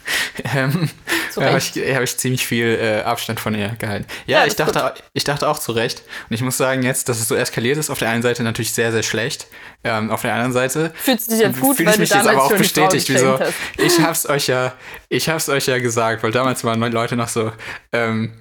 [0.56, 0.90] Ähm,
[1.36, 4.06] da habe ich, hab ich ziemlich viel äh, Abstand von ihr gehalten.
[4.26, 6.04] Ja, Ja, ich, das ist dachte, ich dachte auch zu Recht.
[6.30, 8.74] Und ich muss sagen, jetzt, dass es so eskaliert ist, auf der einen Seite natürlich
[8.74, 9.48] sehr, sehr schlecht.
[9.84, 12.28] Ähm, auf der anderen Seite Fühlst du dich jetzt gut, fühle weil ich mich jetzt
[12.28, 13.40] aber auch bestätigt, wieso.
[13.40, 13.54] hast.
[13.78, 14.74] Ich hab's euch ja,
[15.08, 17.49] ich hab's euch ja gesagt, weil damals waren Leute noch so,
[17.92, 18.34] ähm,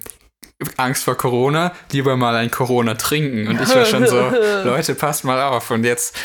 [0.77, 3.47] Angst vor Corona, lieber mal ein Corona trinken.
[3.47, 4.17] Und ich war schon so,
[4.65, 5.71] Leute, passt mal auf.
[5.71, 6.17] Und jetzt,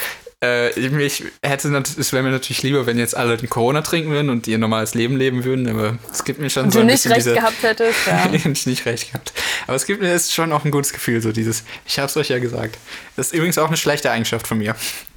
[0.43, 4.29] äh, ich hätte, es wäre mir natürlich lieber, wenn jetzt alle den Corona trinken würden
[4.29, 6.87] und ihr normales Leben leben würden, aber es gibt mir schon Und so du ein
[6.87, 7.99] nicht bisschen recht diese, gehabt hättest.
[8.07, 8.29] Ja.
[8.33, 9.33] ich nicht recht gehabt.
[9.67, 12.29] Aber es gibt mir jetzt schon auch ein gutes Gefühl, so dieses, ich hab's euch
[12.29, 12.77] ja gesagt.
[13.15, 14.75] Das ist übrigens auch eine schlechte Eigenschaft von mir.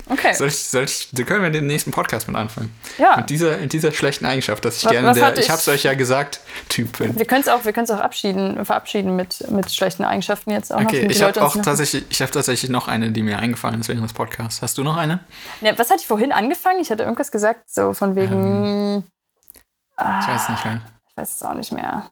[0.08, 0.32] Okay.
[0.34, 2.72] Soll ich, soll ich, da können wir den nächsten Podcast mit anfangen.
[2.96, 3.16] Ja.
[3.16, 5.66] Mit dieser, mit dieser schlechten Eigenschaft, dass ich Was- gerne was der, ich ich- hab's
[5.66, 7.18] euch ja gesagt, Typ bin.
[7.18, 10.78] Wir können es auch, wir können's auch abschieden, verabschieden mit, mit schlechten Eigenschaften jetzt auch
[10.80, 10.86] noch.
[10.86, 13.80] Okay, die ich habe auch noch- tatsächlich, ich habe tatsächlich noch eine, die mir eingefallen
[13.80, 14.62] ist während des Podcasts.
[14.62, 15.20] Hast du noch eine?
[15.60, 16.78] Ja, was hatte ich vorhin angefangen?
[16.80, 19.02] Ich hatte irgendwas gesagt, so von wegen.
[19.96, 20.80] Ah, Ich weiß nicht mehr.
[21.10, 22.10] Ich weiß es auch nicht mehr.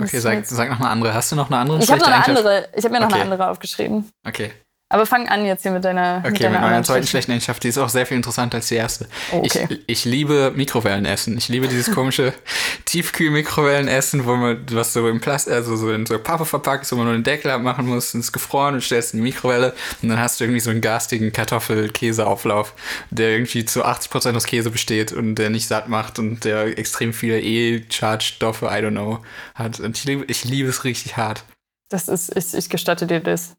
[0.00, 1.14] Okay, sag, sag noch eine andere.
[1.14, 2.68] Hast du noch eine andere Ich habe noch eine andere.
[2.74, 3.14] Ich habe mir noch Okay.
[3.20, 4.08] eine andere aufgeschrieben.
[4.26, 4.50] Okay,
[4.90, 6.18] Aber fang an jetzt hier mit deiner.
[6.20, 8.68] okay, mit, deiner meiner anderen zweiten schlechten- Eigenschaft, die ist auch sehr viel interessanter als
[8.68, 9.08] die erste.
[9.32, 9.66] Oh, okay.
[9.70, 11.36] Ich, ich liebe Mikrowellenessen.
[11.38, 12.32] Ich liebe dieses komische
[12.84, 16.96] Tiefkühl-Mikrowellenessen, wo man was so im Plast also so in so Pappe verpackt ist, wo
[16.96, 19.74] man nur den Deckel abmachen muss und es ist gefroren und stellst in die Mikrowelle
[20.02, 22.74] und dann hast du irgendwie so einen garstigen Kartoffel-Käseauflauf,
[23.10, 27.12] der irgendwie zu 80% aus Käse besteht und der nicht satt macht und der extrem
[27.12, 29.20] viele E-Charge-Stoffe, I don't know,
[29.54, 29.80] hat.
[29.80, 31.44] Und ich liebe, ich liebe es richtig hart.
[31.88, 33.56] Das ist, ich, ich gestatte dir das.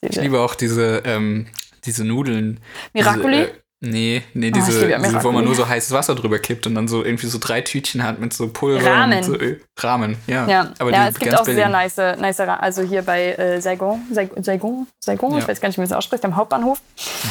[0.00, 1.46] Ich liebe auch diese, ähm,
[1.84, 2.60] diese Nudeln.
[2.92, 3.36] Miracoli?
[3.36, 6.38] Diese, äh, nee, nee, Oh, diese, ja diese, wo man nur so heißes Wasser drüber
[6.38, 9.18] kippt und dann so irgendwie so drei Tütchen hat mit so Pulver Ramen.
[9.18, 9.60] und so Öl.
[9.78, 10.46] Ramen, ja.
[10.48, 13.60] Ja, aber ja die es gibt auch sehr nice, nice Ra- also hier bei äh,
[13.60, 15.38] Saigon, Saigon, Saigon, Ja.
[15.38, 16.80] ich weiß gar nicht, wie man das ausspricht, am Hauptbahnhof.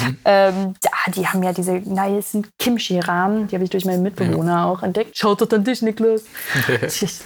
[0.05, 0.17] Mhm.
[0.23, 4.83] Ähm, da, die haben ja diese nice Kimchi-Rahmen, die habe ich durch meinen Mitbewohner auch
[4.83, 5.17] entdeckt.
[5.17, 6.23] Schaut doch an dich, Niklas.
[6.87, 7.19] ich ich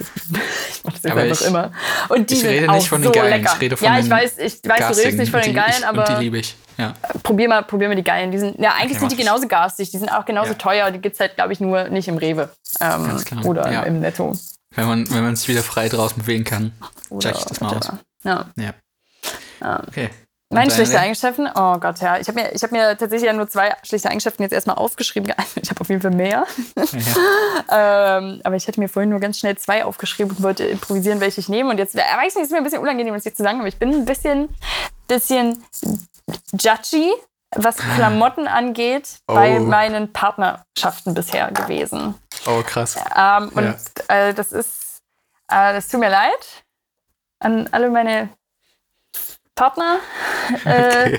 [0.84, 1.70] mache das jetzt Aber einfach ich- immer.
[2.08, 3.52] Und die ich sind rede auch nicht von so den Geilen, lecker.
[3.54, 6.08] ich rede von ja, ich weiß, ich weiß, du redest nicht von den Geilen, aber
[6.08, 6.94] Und die liebe ich, ja.
[7.22, 8.30] probier mal, probier mal die Geilen.
[8.32, 9.26] Die sind, ja, eigentlich Okay, sind die ich.
[9.26, 10.58] genauso garstig, die sind auch genauso Ja.
[10.58, 10.90] teuer.
[10.90, 12.50] Die gibt es halt, glaube ich, nur nicht im Rewe.
[12.80, 13.44] Ähm, Ganz klar.
[13.44, 13.82] Oder Ja.
[13.84, 14.36] im Netto.
[14.74, 16.72] Wenn man, wenn man sich wieder frei draußen bewegen kann.
[17.10, 17.90] Oder, Check ich das mal aus.
[18.24, 18.46] Ja.
[18.56, 19.82] Ja.
[19.86, 20.10] Okay.
[20.48, 21.48] Und Meine schlechte Eigenschaften?
[21.54, 22.18] Oh Gott, ja.
[22.18, 25.32] Ich habe mir, ich hab mir tatsächlich ja nur zwei schlechte Eigenschaften jetzt erstmal aufgeschrieben.
[25.62, 26.46] Ich habe auf jeden Fall mehr.
[26.76, 28.18] Ja.
[28.18, 31.40] ähm, aber ich hatte mir vorhin nur ganz schnell zwei aufgeschrieben und wollte improvisieren, welche
[31.40, 31.70] ich nehme.
[31.70, 33.68] Und jetzt, äh, weiß nicht, ist mir ein bisschen unangenehm, das jetzt zu sagen, aber
[33.68, 34.48] ich bin ein bisschen,
[35.08, 35.62] bisschen
[36.52, 37.12] judgy,
[37.56, 39.64] was Klamotten angeht, bei Oh.
[39.64, 42.14] meinen Partnerschaften bisher gewesen.
[42.46, 42.96] Oh, krass.
[43.16, 43.76] Ähm, und
[44.08, 45.02] äh, das ist,
[45.48, 46.64] äh, das tut mir leid
[47.40, 48.30] an alle meine
[49.54, 49.98] Partner.
[50.64, 51.18] Äh,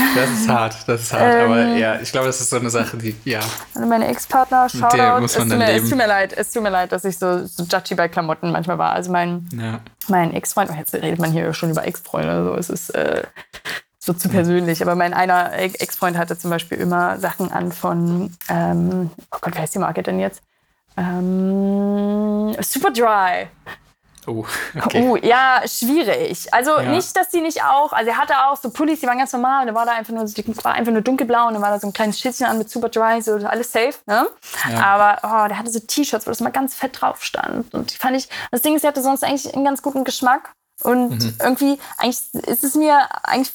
[0.00, 0.14] Okay.
[0.14, 1.22] Das ist hart, das ist hart.
[1.34, 1.44] Ähm.
[1.52, 3.40] aber ja, ich glaube, das ist so eine Sache, die, ja.
[3.74, 5.20] Alle meine Ex-Partner, Shoutout.
[5.20, 7.46] muss Es tut, mir, es tut mir leid, es tut mir leid, dass ich so,
[7.46, 8.92] so judgy bei Klamotten manchmal war.
[8.92, 9.80] Also mein, ja.
[10.08, 13.24] mein Ex-Freund, oh, jetzt redet man hier schon über Ex-Freunde, also es ist äh,
[14.02, 19.10] so zu persönlich, aber mein einer Ex-Freund hatte zum Beispiel immer Sachen an von, ähm,
[19.30, 20.42] oh Gott, wer ist die Marke denn jetzt?
[20.96, 23.48] Ähm, Superdry.
[24.26, 24.44] Oh,
[24.82, 25.02] okay.
[25.02, 26.52] Oh, ja, schwierig.
[26.52, 26.90] Also Ja.
[26.90, 29.62] nicht, dass die nicht auch, also er hatte auch so Pullis, die waren ganz normal
[29.62, 30.22] und da war da einfach nur,
[30.62, 33.20] war einfach nur dunkelblau und dann war da so ein kleines Schildchen an mit Superdry,
[33.22, 34.26] so alles safe, ne?
[34.70, 34.78] Ja.
[34.82, 37.96] Aber oh, der hatte so T-Shirts, wo das mal ganz fett drauf stand und die
[37.96, 41.34] fand ich, das Ding ist, er hatte sonst eigentlich einen ganz guten Geschmack und Mhm.
[41.42, 43.52] irgendwie, eigentlich ist es mir, eigentlich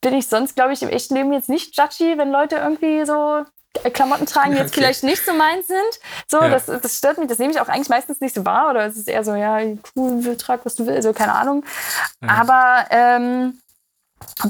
[0.00, 3.44] bin ich sonst, glaube ich, im echten Leben jetzt nicht judgy, wenn Leute irgendwie so
[3.92, 4.80] Klamotten tragen, die jetzt Okay.
[4.80, 5.78] vielleicht nicht so meins sind.
[6.28, 6.48] So, Ja.
[6.48, 8.70] das, das stört mich, das nehme ich auch eigentlich meistens nicht so wahr.
[8.70, 9.58] Oder es ist eher so, ja,
[9.96, 11.64] cool, trag, was du willst, so, keine Ahnung.
[12.26, 13.58] Aber ähm,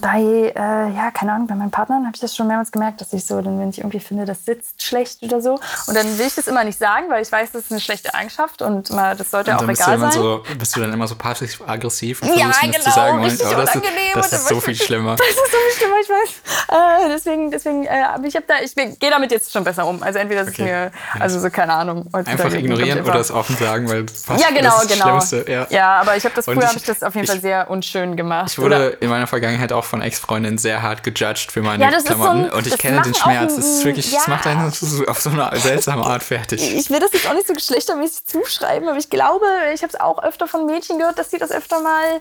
[0.01, 0.53] bei, äh,
[0.95, 3.41] ja, keine Ahnung, bei meinen Partnern habe ich das schon mehrmals gemerkt, dass ich so,
[3.41, 5.55] dann, wenn ich irgendwie finde, das sitzt schlecht oder so.
[5.87, 8.15] Und dann will ich das immer nicht sagen, weil ich weiß, das ist eine schlechte
[8.15, 10.23] Eigenschaft und mal, das sollte Und auch bist egal immer sein.
[10.23, 13.25] so, bist du dann immer so passiv-aggressiv und Ja, versuchst das zu genau, sagen.
[13.25, 15.17] richtig aber das, unangenehm das und ist so viel schlimmer.
[15.17, 17.05] Das ist so viel schlimmer, ich weiß.
[17.05, 20.03] Äh, deswegen, deswegen, äh, aber ich habe da, ich gehe damit jetzt schon besser um.
[20.05, 20.65] Also entweder ist es Okay.
[20.65, 22.09] mir, also so keine Ahnung.
[22.13, 25.21] Einfach ignorieren oder es offen sagen, weil fast Ja, genau, das ist das genau.
[25.21, 25.51] Schlimmste.
[25.51, 25.67] Ja.
[25.71, 27.69] Ja, aber ich habe das Und früher habe ich das auf jeden Fall ich- sehr
[27.71, 28.51] unschön gemacht.
[28.53, 31.91] Ich wurde Oder- in meiner Vergangenheit auch von Ex-Freundinnen sehr hart gejudged für meine Ja,
[31.91, 32.45] das ist so Klamotten.
[32.47, 33.53] ein- und ich das kenne den Schmerz.
[33.53, 34.21] ein- Es ist wirklich, es ja.
[34.27, 36.75] macht einen auf so eine seltsame Art fertig.
[36.77, 40.01] ich will das jetzt auch nicht so geschlechtermäßig zuschreiben, aber ich glaube, ich habe es
[40.01, 42.21] auch öfter von Mädchen gehört, dass sie das öfter mal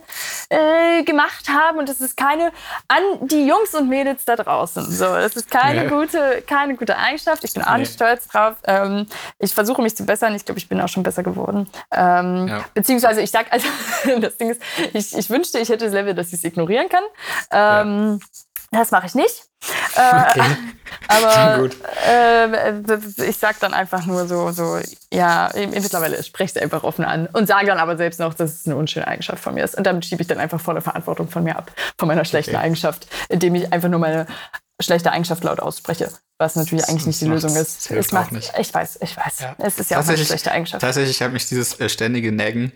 [0.50, 2.52] äh, gemacht haben und das ist keine
[2.88, 4.90] an die Jungs und Mädels da draußen.
[4.92, 5.90] So, das ist keine Ja.
[5.90, 7.44] gute, keine gute Eigenschaft.
[7.44, 7.96] Ich bin auch nicht Nee.
[7.96, 8.56] stolz drauf.
[8.66, 9.08] Ähm,
[9.40, 10.36] ich versuche mich zu bessern.
[10.36, 11.70] Ich glaube, ich bin auch schon besser geworden.
[11.92, 12.66] Ähm, Ja.
[12.74, 13.68] Beziehungsweise ich sag, also
[14.22, 14.62] das Ding ist,
[14.94, 17.04] ich, ich wünschte, ich hätte das Level, dass ich es ignorieren kann.
[17.52, 18.20] Ähm,
[18.72, 19.46] Das mache ich nicht.
[19.96, 20.58] Äh, Okay.
[21.08, 21.76] aber Gut.
[22.08, 24.80] äh, ich sag dann einfach nur so, so
[25.12, 28.52] ja, mittlerweile spreche ich es einfach offen an und sage dann aber selbst noch, dass
[28.62, 29.76] es eine unschöne Eigenschaft von mir ist.
[29.76, 32.64] Und damit schiebe ich dann einfach volle Verantwortung von mir ab, von meiner schlechten Okay.
[32.66, 34.28] Eigenschaft, indem ich einfach nur meine
[34.82, 37.90] schlechte Eigenschaft laut ausspreche, was natürlich eigentlich nicht die das Lösung ist.
[37.92, 38.54] das Es macht, auch nicht.
[38.58, 39.40] Ich weiß, ich weiß.
[39.40, 39.56] Ja.
[39.58, 40.82] Es ist ja auch eine schlechte Eigenschaft.
[40.82, 42.72] Tatsächlich hat mich dieses äh, ständige Naggen.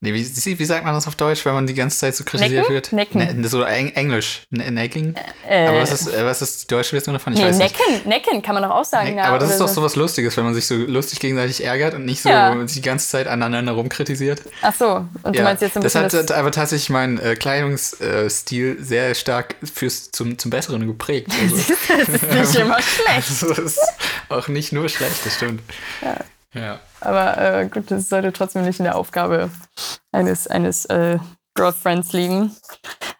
[0.00, 2.68] Nee, wie, wie sagt man das auf Deutsch, wenn man die ganze Zeit so kritisiert
[2.68, 2.72] Necken?
[2.72, 2.92] wird?
[2.92, 3.40] Necken.
[3.40, 4.42] Ne, so eng, Englisch.
[4.50, 5.16] Ne, Nagging.
[5.48, 7.32] Äh, aber was ist, äh, was ist die deutsche Version davon?
[7.32, 7.76] Ich nee, weiß nicht.
[7.76, 9.08] necken, necken kann man doch auch sagen.
[9.08, 9.82] Neck- ja, aber das ist doch so.
[9.82, 12.54] was Lustiges, wenn man sich so lustig gegenseitig ärgert und nicht so Ja.
[12.54, 14.42] die ganze Zeit aneinander rumkritisiert.
[14.62, 18.76] Ach so, und du meinst jetzt ein das hat das, aber tatsächlich meinen äh, Kleidungsstil
[18.80, 21.28] sehr stark fürs, zum, zum Besseren geprägt.
[21.40, 21.56] Also,
[21.88, 23.28] das ist nicht immer schlecht.
[23.30, 23.80] also, das ist
[24.28, 25.60] auch nicht nur schlecht, das stimmt.
[26.02, 26.16] Ja.
[27.00, 29.50] Aber äh, gut, das sollte trotzdem nicht in der Aufgabe
[30.12, 31.18] eines, eines äh,
[31.54, 32.54] Girlfriends liegen.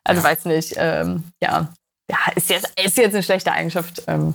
[0.05, 1.69] Also weiß nicht, ähm, ja.
[2.11, 4.03] Ja, ist jetzt, ist jetzt eine schlechte Eigenschaft.
[4.07, 4.35] Ähm,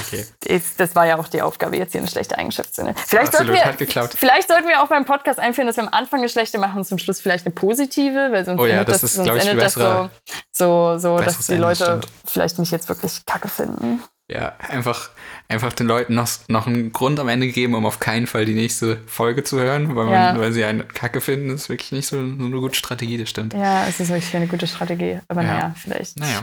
[0.00, 0.24] Okay.
[0.44, 2.94] ist, das war ja auch die Aufgabe, jetzt hier eine schlechte Eigenschaft zu nennen.
[3.06, 4.14] Vielleicht sollten, Absolut, wir, hat geklappt.
[4.16, 6.84] vielleicht sollten wir auch beim Podcast einführen, dass wir am Anfang eine schlechte machen und
[6.84, 9.60] zum Schluss vielleicht eine positive, weil sonst Oh ja, endet das das, ist, sonst endet
[9.60, 10.08] das so,
[10.52, 12.06] so, so dass die Ende, Leute stimmt.
[12.26, 14.02] vielleicht mich jetzt wirklich kacke finden.
[14.30, 15.08] Ja, einfach,
[15.48, 18.52] einfach den Leuten noch, noch einen Grund am Ende geben, um auf keinen Fall die
[18.54, 20.38] nächste Folge zu hören, weil, man, Ja.
[20.38, 23.54] weil sie einen Kacke finden, ist wirklich nicht so, so eine gute Strategie, das stimmt.
[23.54, 25.20] Ja, es ist wirklich eine gute Strategie.
[25.28, 25.48] Aber Ja.
[25.54, 26.18] naja, vielleicht.
[26.18, 26.42] Naja.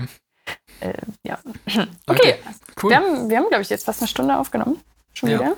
[0.79, 1.37] Äh, ja.
[1.75, 2.35] Leute, Okay,
[2.81, 2.89] Cool.
[2.89, 4.81] wir haben, wir haben glaube ich, jetzt fast eine Stunde aufgenommen.
[5.13, 5.39] Schon Ja.
[5.39, 5.55] wieder.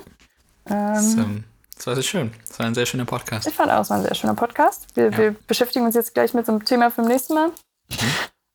[0.66, 1.44] das, Ähm, ähm,
[1.76, 2.30] das war sehr schön.
[2.46, 3.46] Das war ein sehr schöner Podcast.
[3.48, 4.86] ich fand auch, es war ein sehr schöner Podcast.
[4.94, 7.48] Wir, wir beschäftigen uns jetzt gleich mit so einem Thema für das nächste Mal.
[7.48, 7.96] Mhm.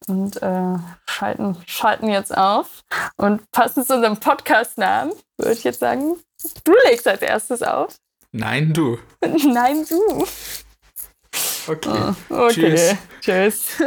[0.08, 0.78] Und äh,
[1.10, 2.82] schalten, schalten jetzt auf.
[3.18, 6.16] Und passend zu unserem Podcast-Namen, würde ich jetzt sagen,
[6.64, 7.96] du legst als erstes auf.
[8.32, 8.98] Nein, du.
[9.22, 10.26] Nein, du.
[11.68, 12.14] Okay.
[12.30, 12.52] Okay.
[12.52, 12.96] Tschüss.
[13.22, 13.84] Tschüss.